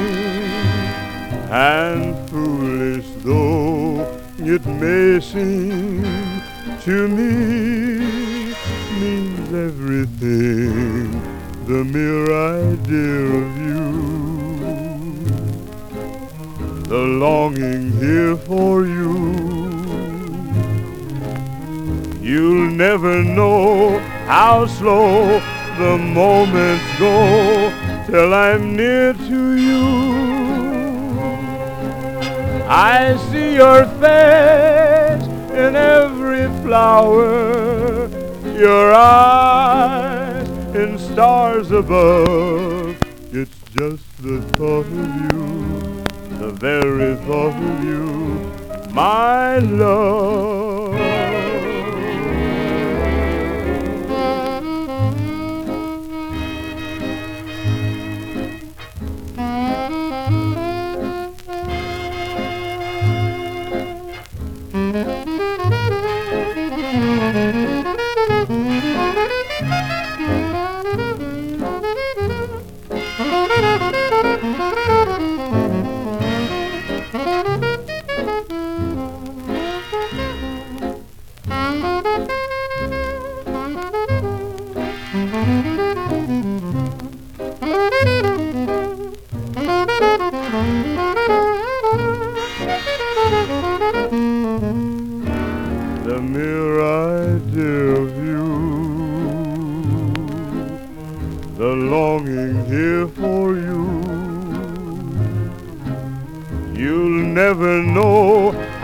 [1.49, 3.86] and foolish though
[4.49, 6.03] it may seem
[6.83, 8.45] to me,
[9.01, 11.11] means everything.
[11.67, 12.27] The mere
[12.63, 13.91] idea of you,
[16.85, 19.15] the longing here for you.
[22.21, 25.41] You'll never know how slow
[25.79, 27.73] the moments go
[28.07, 30.27] till I'm near to you.
[32.69, 38.09] I see your face in every flower,
[38.59, 42.97] your eyes in stars above.
[43.33, 46.05] It's just the thought of you,
[46.39, 50.66] the very thought of you, my love.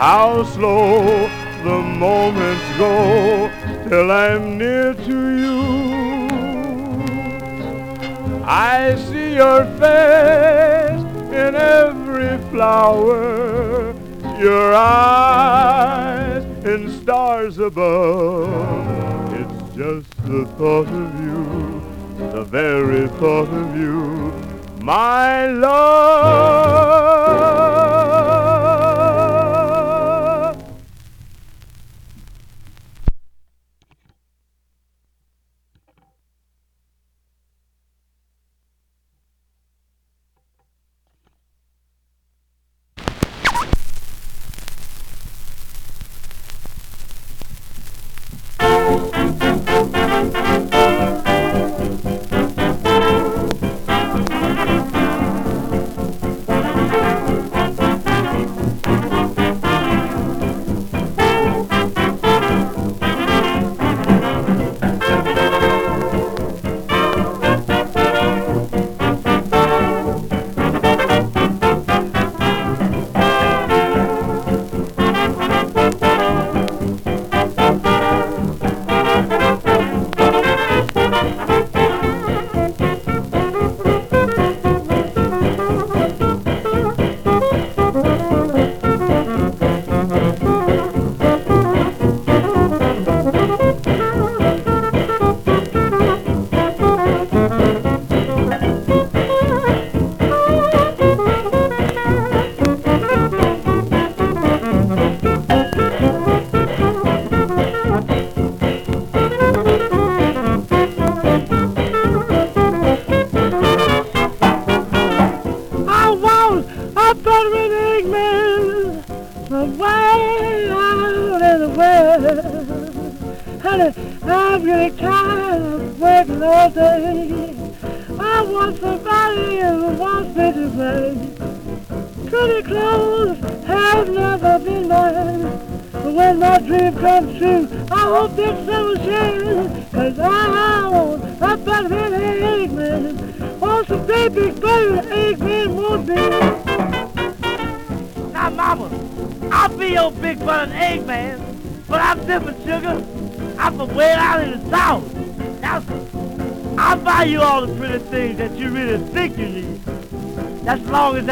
[0.02, 1.28] How slow
[1.62, 3.48] the moments go
[3.88, 5.62] till I'm near to you.
[8.44, 11.04] I see your face
[11.42, 13.94] in every flower,
[14.40, 18.50] your eyes in stars above.
[19.40, 21.80] It's just the thought of you,
[22.32, 24.32] the very thought of you,
[24.80, 26.92] my love.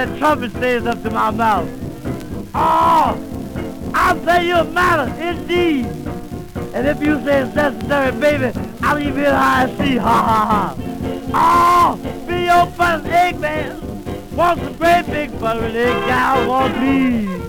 [0.06, 1.68] That trumpet stays up to my mouth.
[2.54, 5.84] Oh, I'll pay you a matter, indeed.
[6.74, 9.96] And if you say it's necessary, baby, I'll leave here high and see.
[9.98, 10.74] Ha ha ha.
[11.34, 13.76] Oh, be your butter egg man.
[14.34, 17.39] Want some great big butter egg gal, want please.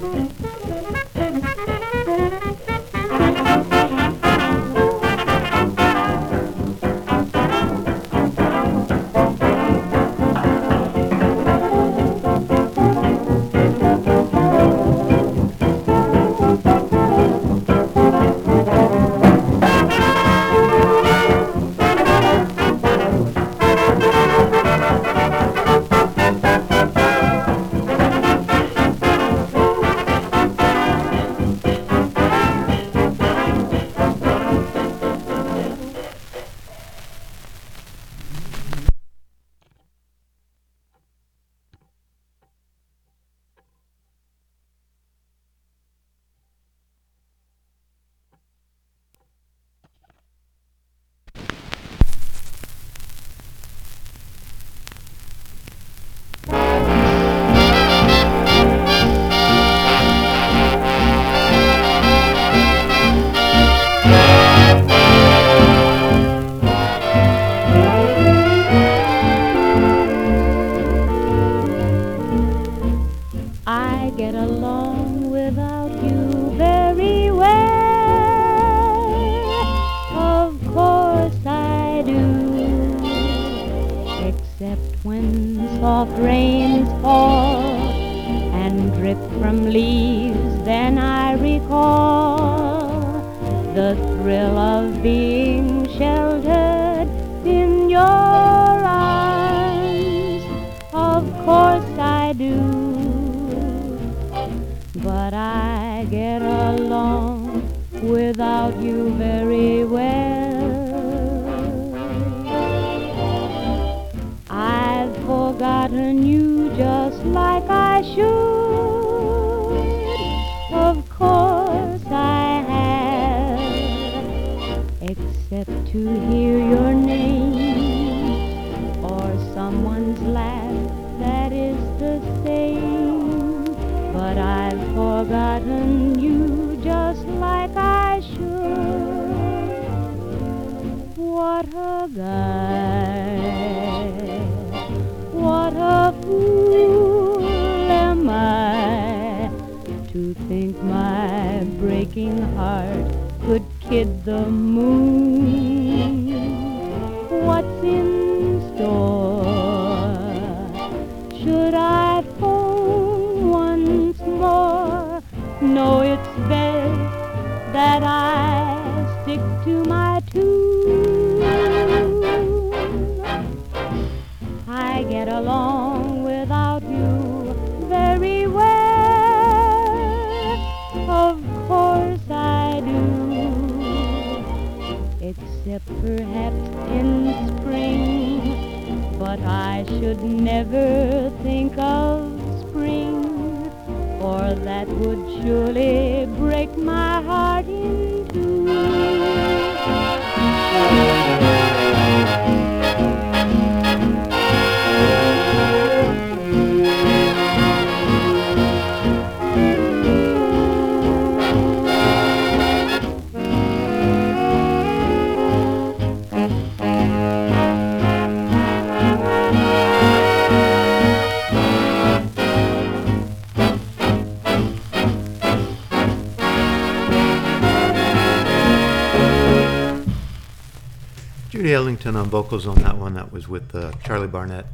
[232.32, 233.16] Vocals on that one.
[233.16, 234.66] That was with uh, Charlie Barnet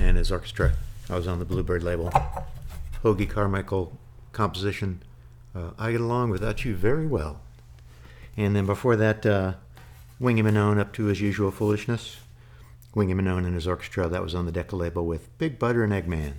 [0.00, 0.72] and his orchestra.
[1.08, 2.10] I was on the Bluebird label.
[3.04, 3.96] Hoagy Carmichael
[4.32, 5.04] composition.
[5.54, 7.38] Uh, I get along without you very well.
[8.36, 9.52] And then before that, uh,
[10.18, 12.16] Wingy Manone up to his usual foolishness.
[12.92, 14.08] Wingy Manone and his orchestra.
[14.08, 16.32] That was on the Decca label with Big Butter and Eggman.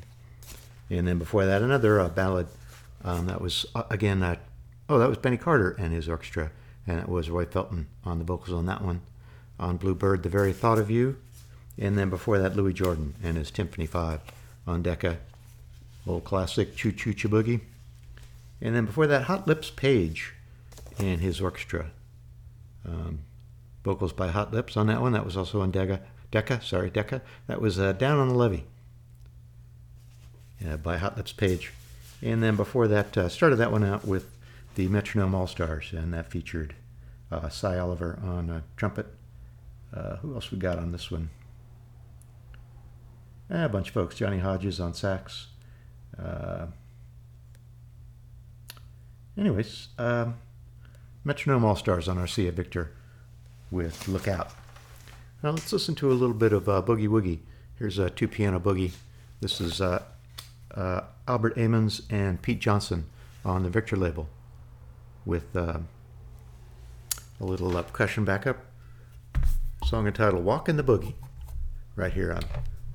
[0.89, 2.47] And then before that, another uh, ballad.
[3.05, 4.37] Um, that was uh, again.
[4.89, 6.51] Oh, that was Benny Carter and his orchestra,
[6.85, 8.99] and it was Roy Felton on the vocals on that one.
[9.59, 11.17] On Bluebird, The Very Thought of You,
[11.79, 14.21] and then before that, Louis Jordan and his Tympany Five
[14.65, 15.17] on Decca.
[16.05, 17.61] Old classic Choo Choo Boogie.
[18.61, 20.33] And then before that, Hot Lips Page
[20.97, 21.91] and his orchestra.
[22.87, 23.19] Um,
[23.83, 25.11] vocals by Hot Lips on that one.
[25.13, 26.01] That was also on Decca.
[26.31, 27.21] Decca, sorry, Decca.
[27.47, 28.63] That was uh, Down on the Levee.
[30.67, 31.71] uh, by Hot Lips Page.
[32.21, 34.29] And then before that, uh, started that one out with
[34.75, 36.73] the Metronome All Stars, and that featured
[37.31, 39.07] uh, Sy Oliver on uh, trumpet.
[39.93, 41.29] Uh, who else we got on this one?
[43.49, 44.15] Eh, a bunch of folks.
[44.15, 45.47] Johnny Hodges on sax.
[46.21, 46.67] Uh,
[49.37, 50.35] anyways, um,
[51.23, 52.91] Metronome All Stars on RCA Victor
[53.71, 54.51] with Look Out.
[55.43, 57.39] Now let's listen to a little bit of uh, Boogie Woogie.
[57.75, 58.91] Here's a two piano boogie.
[59.39, 60.03] This is uh,
[60.73, 63.05] uh, Albert Ammons and Pete Johnson
[63.45, 64.27] on the Victor label
[65.25, 65.79] with uh,
[67.39, 68.57] a little uh, percussion backup.
[69.87, 71.13] Song entitled Walk in the Boogie
[71.95, 72.41] right here on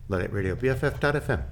[0.09, 1.43] Luddite Radio, BFF.fm.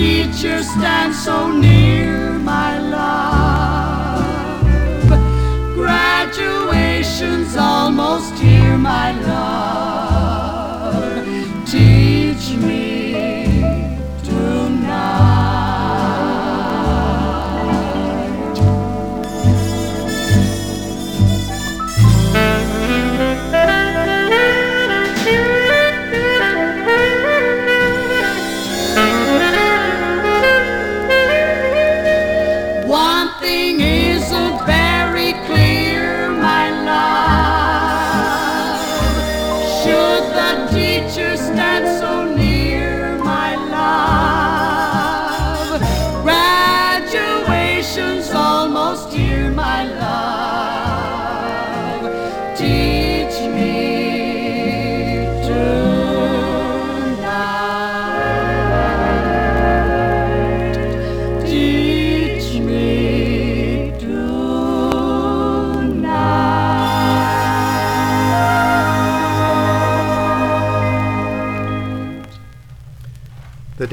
[0.00, 3.39] teacher stand so near, my love?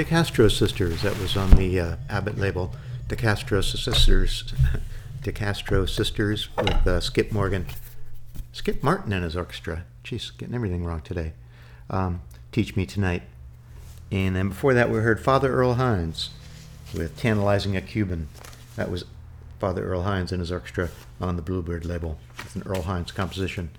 [0.08, 2.72] DeCastro sisters, that was on the uh, Abbott label.
[3.10, 4.54] DeCastro sisters,
[5.22, 7.66] DeCastro sisters with uh, Skip Morgan,
[8.54, 9.84] Skip Martin and his orchestra.
[10.06, 11.34] Jeez, getting everything wrong today.
[11.90, 12.22] Um,
[12.54, 13.24] Teach Me Tonight.
[14.10, 16.30] And then before that, we heard Father Earl Hines
[16.94, 18.30] with Tantalizing a Cuban.
[18.78, 19.04] That was
[19.60, 20.90] Father Earl Hines and his orchestra
[21.20, 22.18] on the Bluebird label.
[22.46, 23.72] It's an Earl Hines composition.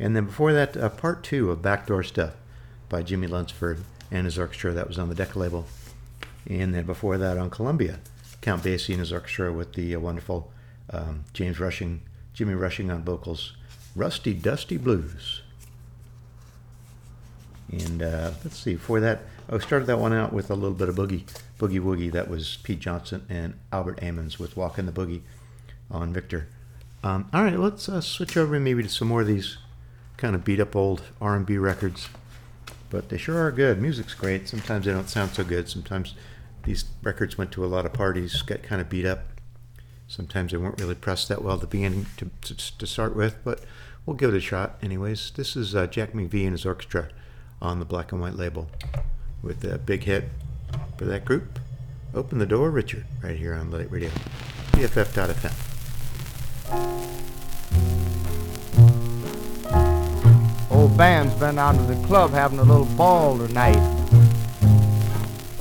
[0.00, 2.34] And then before that, uh, part two of Backdoor Stuff
[2.88, 4.72] by Jimmie Lunceford and his orchestra.
[4.72, 5.66] That was on the Decca label.
[6.48, 8.00] And then before that, on Columbia,
[8.40, 10.50] Count Basie and his orchestra with the uh, wonderful
[10.90, 12.02] um, James Rushing,
[12.32, 13.54] Jimmy Rushing on vocals,
[13.94, 15.42] Rusty Dusty Blues.
[17.70, 20.88] And uh, let's see, before that, I started that one out with a little bit
[20.88, 21.24] of boogie,
[21.58, 22.12] boogie woogie.
[22.12, 25.22] That was Pete Johnson and Albert Ammons with "Walkin' the Boogie"
[25.90, 26.48] on Victor.
[27.02, 29.58] Um, all right, let's uh, switch over maybe to some more of these
[30.16, 32.08] kind of beat up old R&B records,
[32.90, 33.80] but they sure are good.
[33.80, 34.48] Music's great.
[34.48, 35.68] Sometimes they don't sound so good.
[35.68, 36.14] Sometimes
[36.64, 39.24] these records went to a lot of parties, got kind of beat up.
[40.06, 43.60] Sometimes they weren't really pressed that well the beginning to, to, to start with, but
[44.06, 45.32] we'll give it a shot anyways.
[45.32, 47.10] This is uh, Jack McVea and his orchestra
[47.60, 48.70] on the black and white label
[49.42, 50.24] with a big hit
[50.96, 51.58] for that group.
[52.14, 54.10] Open the door, Richard, right here on Luddite Radio,
[54.72, 55.68] BFF.fm.
[60.70, 63.78] Old band's been out to the club having a little ball tonight.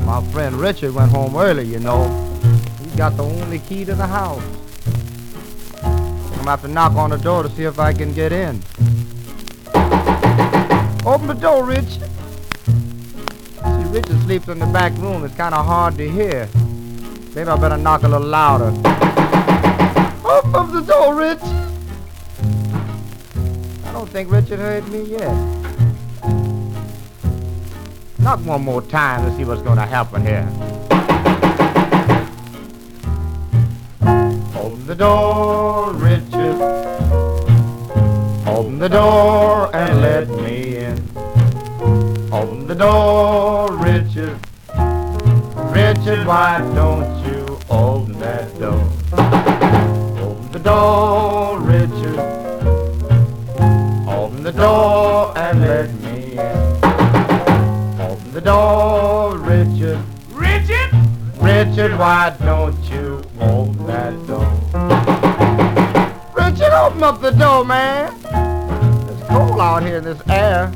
[0.01, 2.07] My friend Richard went home early, you know.
[2.83, 4.43] He got the only key to the house.
[5.83, 8.61] I'm gonna have to knock on the door to see if I can get in.
[11.05, 11.99] Open the door, Rich.
[13.63, 15.23] See, Richard sleeps in the back room.
[15.23, 16.49] It's kind of hard to hear.
[17.33, 18.73] Maybe I better knock a little louder.
[20.25, 21.66] Open the door, Rich.
[23.97, 25.33] Don't think Richard heard me yet.
[28.19, 30.47] Knock one more time to see what's gonna happen here.
[34.55, 36.61] Open the door, Richard.
[38.45, 41.03] Open the door and let me in.
[42.31, 44.37] Open the door, Richard.
[45.73, 48.87] Richard, why don't you open that door?
[50.21, 52.36] Open the door, Richard.
[54.57, 56.39] Open the door and let me in.
[58.01, 59.99] Open the door, Richard.
[60.31, 60.91] Richard?
[61.39, 64.47] Richard, why don't you open that door?
[66.33, 68.11] Richard, open up the door, man.
[69.11, 70.71] It's cold out here in this air.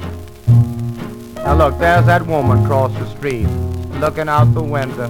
[1.38, 3.48] Now look, there's that woman across the street,
[4.00, 5.10] looking out the window.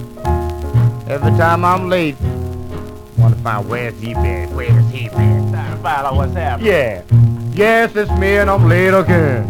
[1.10, 5.52] Every time I'm late, I want to find where's he been, where's he been.
[5.52, 6.72] Trying to find out what's happening.
[6.72, 7.02] Yeah,
[7.54, 9.48] yes, it's me and I'm late again.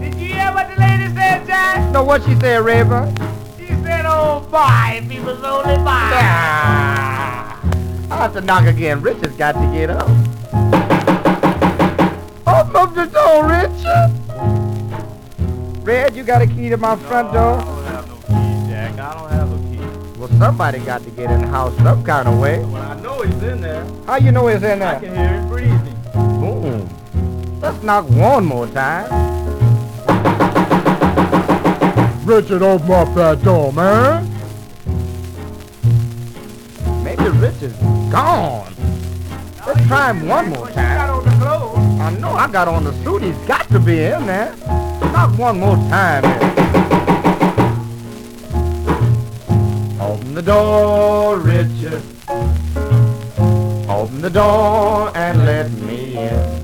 [0.00, 1.92] Did you hear what the lady said, Jack?
[1.92, 3.14] No, what she said, Raven?
[3.58, 6.12] She said, oh, boy, if he was only mine.
[6.14, 7.60] Ah,
[8.10, 9.00] I have to knock again.
[9.02, 10.08] Richard's got to get up.
[12.46, 14.12] Open up the door, Richard.
[15.84, 17.58] Red, you got a key to my front door?
[17.58, 18.98] I don't have no key, Jack.
[18.98, 20.18] I don't have a key.
[20.18, 22.58] Well, somebody got to get in the house some kind of way.
[22.58, 23.84] Well, I know he's in there.
[24.06, 24.96] How you know he's in there?
[24.96, 25.85] I can hear him breathing.
[27.66, 27.74] Boom.
[27.74, 29.10] Let's knock one more time.
[32.24, 34.32] Richard, open up that door, man.
[37.02, 37.76] Maybe Richard's
[38.10, 38.72] gone.
[39.66, 41.10] Let's try him one more Got time.
[41.10, 42.00] on the clothes.
[42.00, 43.22] I know I got on the suit.
[43.22, 44.54] He's got to be in there.
[44.66, 46.52] Knock one more time here.
[50.00, 52.02] Open the door, Richard.
[53.88, 56.55] Open the door and let me in.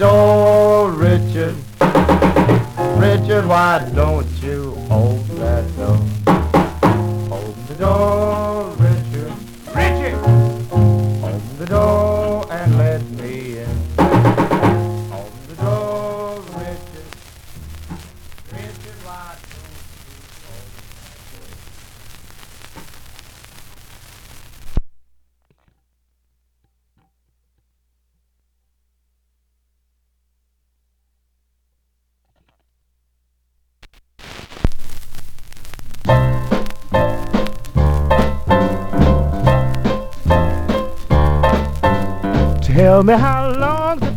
[0.00, 1.54] Door, Richard.
[2.96, 4.29] Richard, why don't
[43.00, 44.09] Tell me how long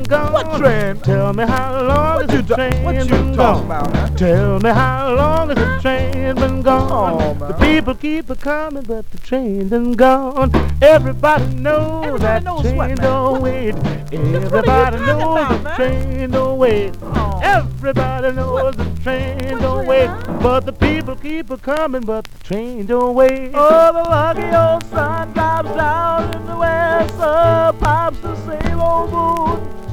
[0.00, 0.32] been gone.
[0.32, 0.96] what train?
[1.00, 3.64] Tell me how long What has the train what you been gone.
[3.64, 4.18] about?
[4.18, 7.22] Tell me how long has the train been gone.
[7.22, 10.50] Oh, the people keep a coming, but the train been gone.
[10.82, 13.74] Everybody knows Everybody that knows train what, don't wait.
[13.74, 16.94] what Everybody knows about, the train don't wait.
[17.02, 17.40] Oh.
[17.42, 20.08] Everybody knows the train what don't wait.
[20.42, 23.50] But the people keep a coming, but the train don't wait.
[23.54, 29.10] Oh, the lucky old sun drops down in the west, uh, pops the same old
[29.12, 29.87] moon.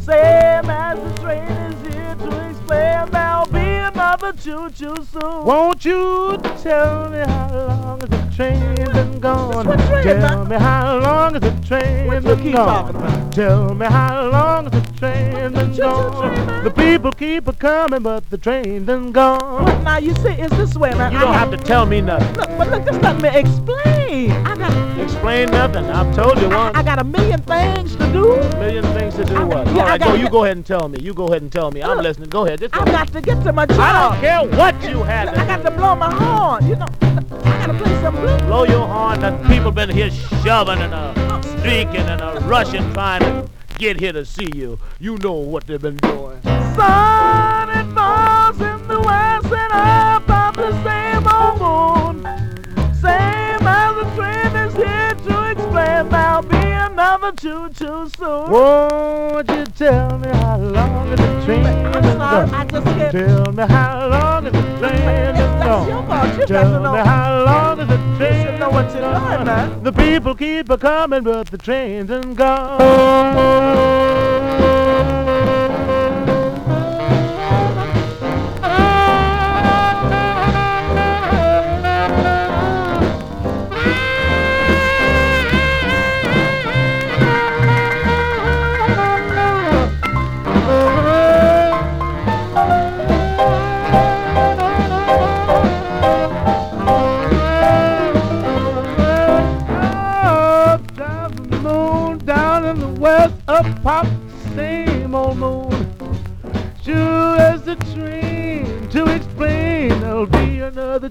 [0.00, 5.44] Same as the train is here to explain there'll be another choo-choo soon.
[5.44, 8.00] Won't you tell me how long
[8.40, 9.64] train been gone?
[9.66, 10.48] Train, Tell man?
[10.48, 13.30] me how long has the train been gone?
[13.32, 16.64] Tell me how long has the train been gone?
[16.64, 19.66] The people keep a coming, but the train done gone.
[19.66, 21.12] But now you see, it's this way, man.
[21.12, 22.32] You don't have to tell me nothing.
[22.34, 24.30] Look, but look, just let me explain.
[24.46, 25.84] I got, Explain nothing.
[25.84, 26.76] I've told you once.
[26.76, 28.32] I got a million things to do.
[28.32, 29.34] A million things to do.
[29.36, 29.66] I- What?
[29.66, 30.16] yeah, All I gotta go.
[30.16, 30.98] You go ahead and tell me.
[31.00, 31.82] You go ahead and tell me.
[31.82, 32.30] I'm Look, listening.
[32.30, 32.58] Go ahead.
[32.60, 32.80] Just go.
[32.80, 33.80] I got to get to my job.
[33.80, 35.34] I don't care what you have.
[35.34, 36.66] To I got to blow my horn.
[36.66, 36.86] You know,
[37.60, 38.40] I got to play some blues.
[38.42, 39.20] blow your horn.
[39.20, 40.10] The people been here
[40.42, 44.78] shoving and uh, streaking and uh, rushing, trying to get here to see you.
[44.98, 46.40] You know what they've been doing.
[46.42, 52.22] Sun it falls in the west and up on the same old moon.
[52.94, 58.50] Same as the train is here to explain there'll be another choo-choo soon.
[58.50, 62.50] Won't you tell me how long is the train I'm sorry.
[62.52, 63.12] I just can't.
[63.12, 64.46] Tell me how long
[65.78, 66.38] is the train been That's your fault.
[66.38, 66.92] You got to Tell know.
[66.92, 69.82] me how long is the You train should know what you're doing, man.
[69.82, 74.29] The people keep a coming, but the train's done gone.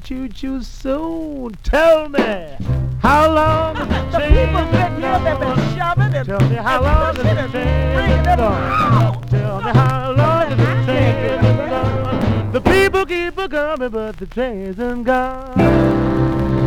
[0.10, 1.52] Another choo-choo soon.
[1.64, 2.56] Tell me,
[3.02, 5.77] how long is the train people been been here, they've been gone?
[5.77, 9.27] shoving and Tell me how long the and train bringing been it gone?
[9.27, 10.56] Tell me how long the
[10.86, 12.52] train been gone?
[12.52, 16.59] The people keep a coming, but the train's done gone.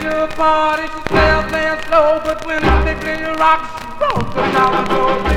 [0.00, 0.82] To party.
[0.82, 5.29] She said playing slow, but when the big rocks, she broke the door.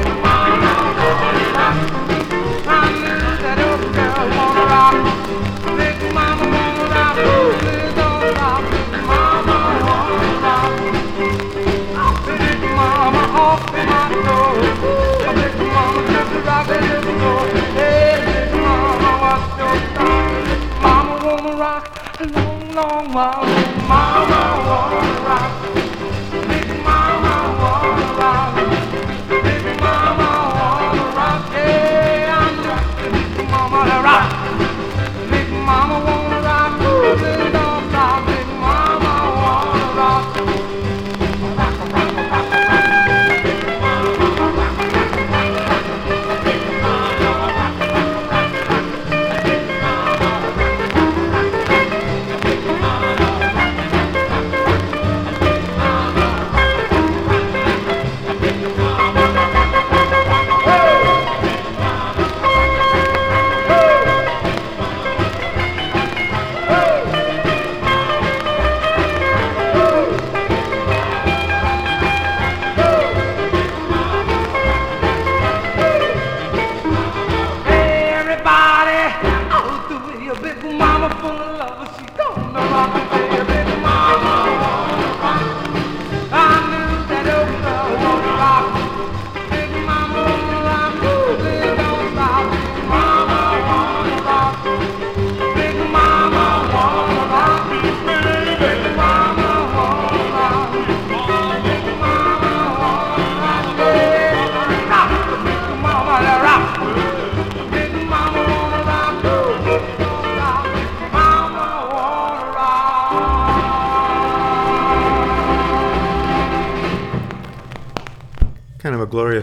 [23.14, 23.73] Long,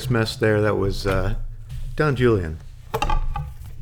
[0.01, 0.63] Kind glorious mess there.
[0.63, 1.35] That was uh,
[1.95, 2.59] Don Julian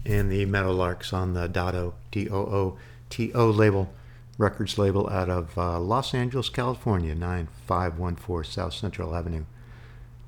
[0.04, 2.78] and the Meadowlarks on the Dooto, D O O
[3.08, 3.92] T O label,
[4.36, 9.44] records label out of uh, Los Angeles, California, 9514 South Central Avenue,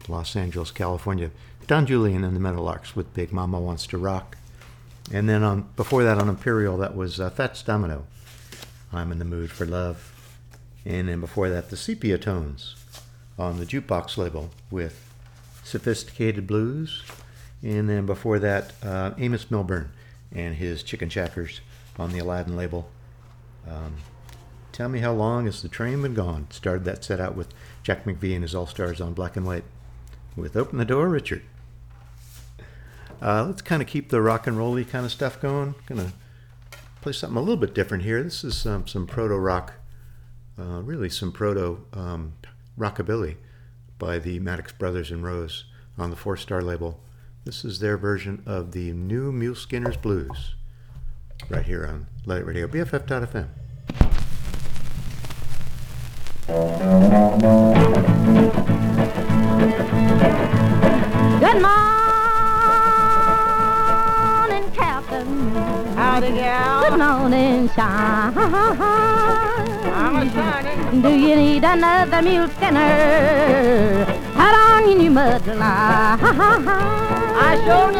[0.08, 1.32] Los Angeles, California.
[1.66, 4.36] Don Julian and the Meadowlarks with Big Mama Wants to Rock.
[5.12, 8.06] And then on before that on Imperial, that was uh, Fats Domino,
[8.92, 10.36] I'm in the Mood for Love.
[10.84, 12.76] And then before that, the Sepia Tones
[13.36, 15.09] on the Jukebox label with
[15.70, 17.02] Sophisticated Blues.
[17.62, 19.90] And then before that, uh, Amos Milburn
[20.32, 21.60] and his Chicken Shackers
[21.98, 22.88] on the Aladdin label.
[23.68, 23.96] Um,
[24.72, 26.46] Tell Me How Long Has the Train Been Gone?
[26.50, 27.48] Started that set out with
[27.82, 29.64] Jack McVea and his All Stars on Black and White
[30.36, 31.42] with Open the Door, Richard.
[33.20, 35.74] Uh, let's kind of keep the rock and rolly kind of stuff going.
[35.86, 36.12] Gonna
[37.02, 38.22] play something a little bit different here.
[38.22, 39.74] This is um, some proto rock,
[40.58, 42.32] uh, really some proto um,
[42.78, 43.36] rockabilly
[44.00, 45.66] by the Maddox Brothers and Rose
[45.96, 46.98] on the Four Star label.
[47.44, 50.56] This is their version of the new Mule Skinner's Blues,
[51.48, 53.48] right here on Luddite Radio, BFF.fm.
[61.38, 61.62] Good
[64.40, 65.50] morning, Captain.
[65.94, 66.88] Howdy, gal.
[66.88, 69.49] Good morning, Sean.
[70.20, 71.00] I'm a shining.
[71.00, 74.04] Do you need another mule skinner?
[74.34, 74.52] How
[74.82, 76.18] long in your mud lie?
[77.40, 77.90] I sure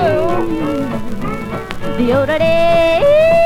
[1.96, 2.04] do.
[2.04, 3.39] The other day.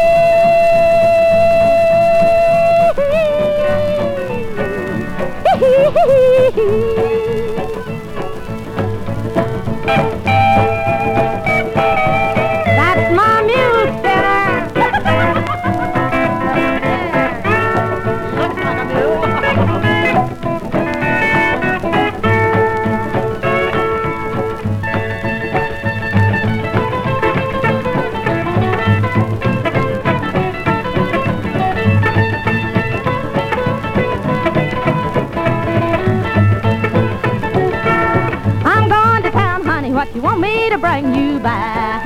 [40.94, 42.04] bring you back.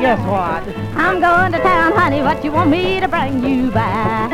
[0.00, 0.62] Guess what?
[0.96, 2.22] I'm going to town, honey.
[2.22, 4.30] What you want me to bring you back?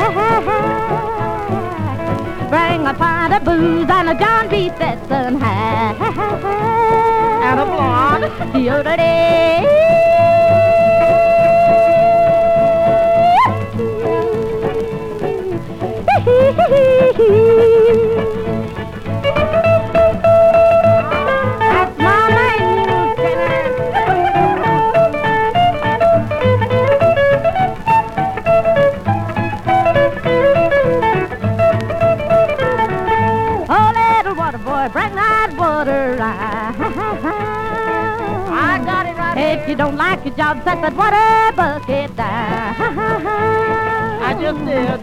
[2.49, 4.69] Bring a pint of booze and a John B.
[4.75, 5.97] Stetson hat.
[7.43, 8.63] And a blonde.
[8.63, 8.95] Yodel.
[16.25, 17.74] hee hee hee
[39.65, 42.75] If you don't like your job, set that water bucket down.
[44.21, 45.01] I just did.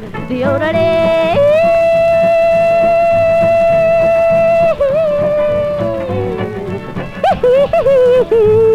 [8.25, 8.69] Ah,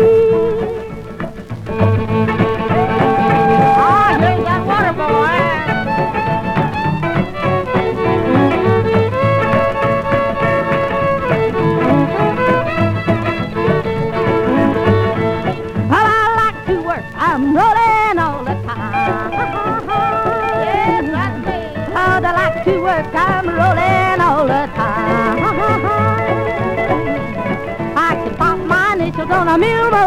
[29.63, 30.06] your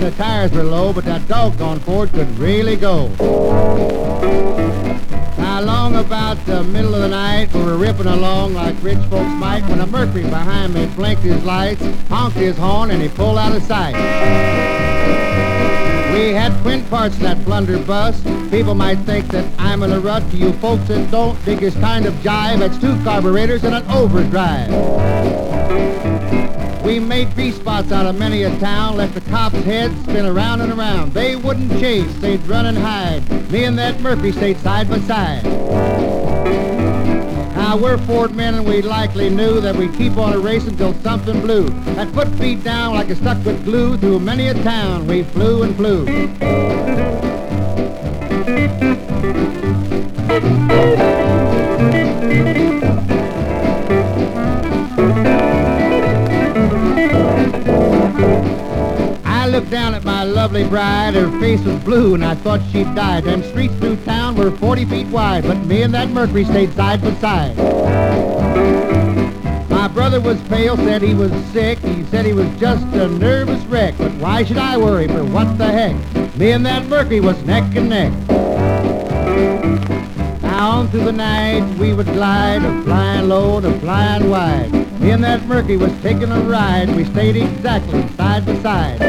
[0.00, 3.08] the tires were low, but that doggone Ford could really go.
[5.36, 9.30] Now, along about the middle of the night, we were ripping along like rich folks
[9.34, 13.36] might when a Mercury behind me blinked his lights, honked his horn, and he pulled
[13.36, 13.94] out of sight.
[16.14, 18.22] We had twin parts in that blunderbuss.
[18.50, 20.28] People might think that I'm in a rut.
[20.30, 23.86] To you folks that don't dig this kind of jive, it's two carburetors and an
[23.90, 24.70] overdrive.
[26.90, 30.72] We made V-spots out of many a town, let the cops' heads spin around and
[30.72, 31.12] around.
[31.12, 33.22] They wouldn't chase, they'd run and hide.
[33.52, 35.44] Me and that Mercury stayed side by side.
[37.54, 40.92] Now we're Ford men and we likely knew that we'd keep on a race until
[40.94, 41.68] something blew.
[41.94, 45.06] That put feet down like a stuck with glue through many a town.
[45.06, 46.06] We flew and flew.
[60.40, 63.24] Lovely bride, her face was blue and I thought she'd died.
[63.24, 67.02] Them streets through town were 40 feet wide, but me and that Mercury stayed side
[67.02, 67.58] by side.
[69.68, 73.62] My brother was pale, said he was sick, he said he was just a nervous
[73.66, 75.94] wreck, but why should I worry, for what the heck?
[76.38, 78.10] Me and that Mercury was neck and neck.
[80.40, 84.72] Down through the night we would glide, a flying low a flying wide.
[85.00, 88.02] Me and that Mercury was taking a ride, we stayed exactly
[88.40, 89.02] side by side.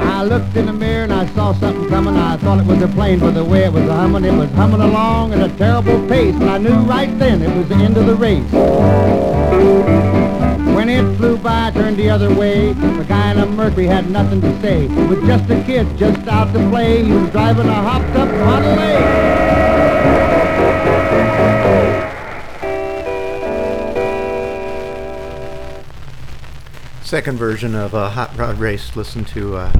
[0.00, 2.16] I looked in the mirror and I saw something coming.
[2.16, 4.80] I thought it was a plane, but the way it was humming, it was humming
[4.80, 6.34] along at a terrible pace.
[6.34, 8.44] And I knew right then it was the end of the race.
[10.88, 12.72] When it flew by, I turned the other way.
[12.72, 14.86] The guy in a Mercury had nothing to say.
[14.86, 17.04] Was just a kid just out to play.
[17.04, 18.94] He was driving a hopped up Model A.
[27.04, 28.96] Second version of uh, Hot Rod Race.
[28.96, 29.70] Listen to uh,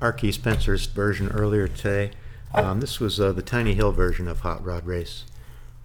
[0.00, 2.10] Arkie Spencer's version earlier today.
[2.52, 5.26] Um, this was uh, the Tiny Hill version of Hot Rod Race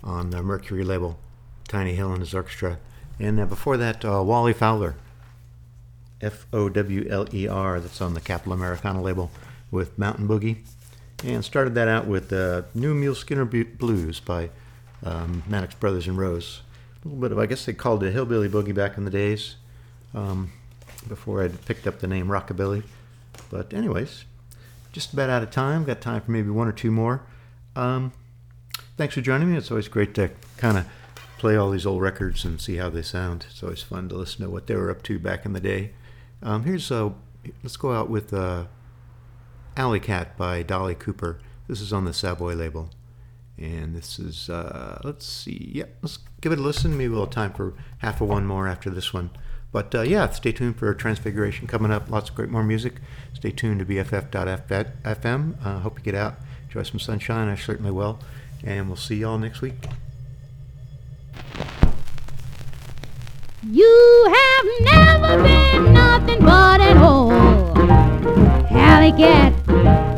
[0.03, 1.19] on the Mercury label.
[1.67, 2.79] Tiny Hill and his orchestra.
[3.19, 4.95] And uh, before that, uh, Wally Fowler.
[6.21, 9.31] F O W L E R, that's on the Capitol Americana label
[9.71, 10.57] with Mountain Boogie.
[11.23, 14.49] And started that out with uh, New Mule Skinner Blues by
[15.03, 16.61] um, Maddox Brothers and Rose.
[17.03, 19.55] A little bit of, I guess they called it Hillbilly Boogie back in the days
[20.13, 20.51] um,
[21.07, 22.83] before I'd picked up the name Rockabilly.
[23.49, 24.25] But, anyways,
[24.91, 25.85] just about out of time.
[25.85, 27.21] Got time for maybe one or two more.
[27.75, 28.11] Um,
[28.97, 29.57] thanks for joining me.
[29.57, 30.85] It's always great to kind of
[31.39, 33.45] play all these old records and see how they sound.
[33.49, 35.91] It's always fun to listen to what they were up to back in the day.
[36.43, 37.11] Um, here's uh,
[37.63, 38.65] let's go out with uh,
[39.75, 41.39] Alley Cat by Dolly Cooper.
[41.67, 42.89] This is on the Savoy label.
[43.57, 46.97] And this is, uh, let's see, yeah, let's give it a listen.
[46.97, 49.31] Maybe we'll have time for half of one more after this one.
[49.71, 52.09] But uh, yeah, stay tuned for Transfiguration coming up.
[52.09, 52.95] Lots of great more music.
[53.33, 55.65] Stay tuned to BFF.FM.
[55.65, 57.49] Uh, hope you get out, enjoy some sunshine.
[57.49, 58.19] I certainly will.
[58.63, 59.75] And we'll see y'all next week.
[63.71, 67.77] You have never been nothing but an old
[68.71, 70.09] alley cat.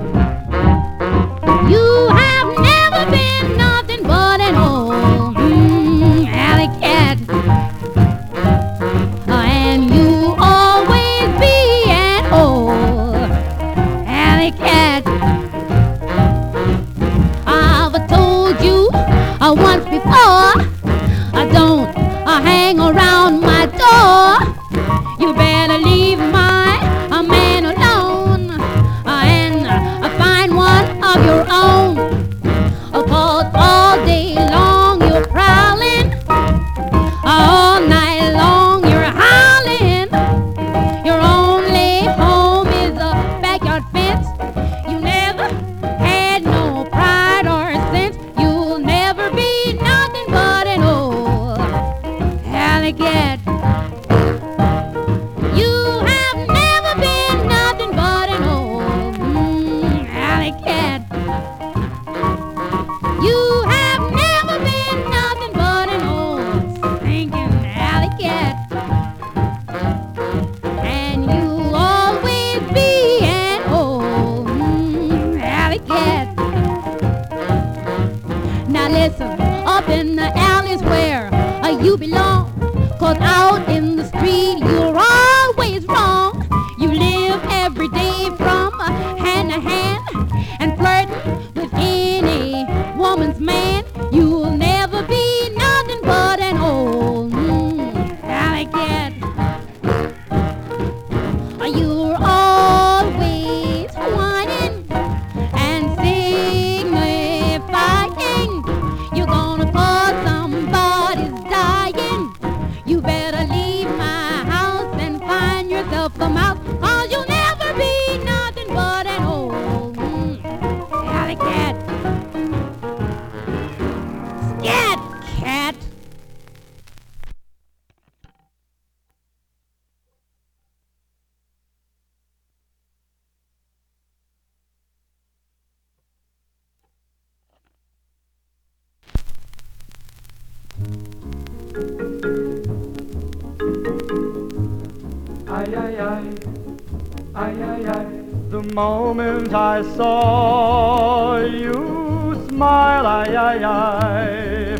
[148.73, 153.63] Moment I saw you smile, ay, ay,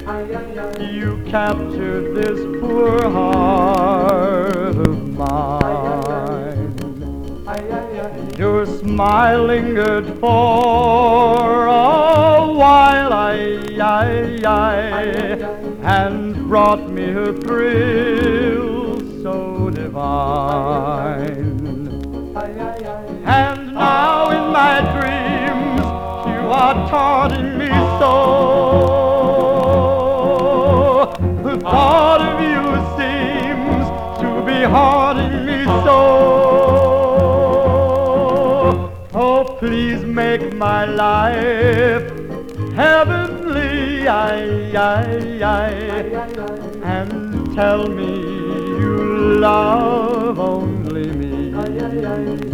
[0.08, 0.22] ay,
[0.80, 6.72] you captured this poor heart of mine.
[8.38, 15.38] Your smile lingered for a while, ay, ay, ay,
[15.84, 21.31] and brought me a thrill so divine.
[24.62, 25.86] My dreams
[26.32, 27.70] you are taunting me
[28.00, 28.16] so.
[31.48, 32.66] The thought of you
[33.00, 33.86] seems
[34.22, 36.00] to be haunting me so.
[39.24, 42.08] Oh, please make my life
[42.84, 44.32] heavenly, I,
[44.92, 45.72] I,
[46.98, 47.12] and
[47.56, 48.14] tell me
[48.84, 48.96] you
[49.48, 52.51] love only me.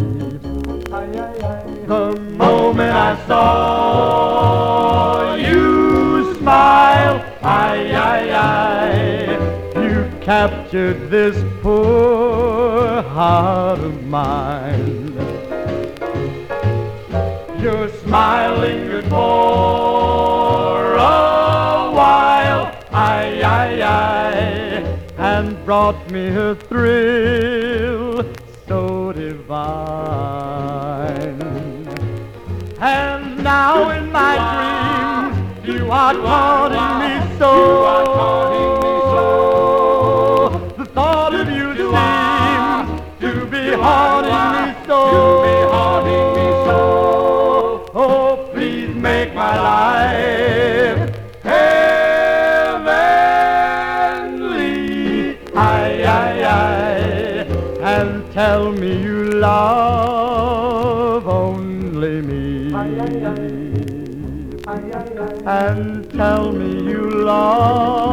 [1.88, 14.04] The moment I saw you smile, I, I, I, you captured this poor heart of
[14.04, 15.14] mine.
[17.62, 24.34] Your smile lingered for a while, I, I, I,
[25.18, 27.77] and brought me a thrill
[33.78, 34.36] now in my
[35.64, 38.57] dreams you are taunting me so.
[65.48, 68.07] And tell me you love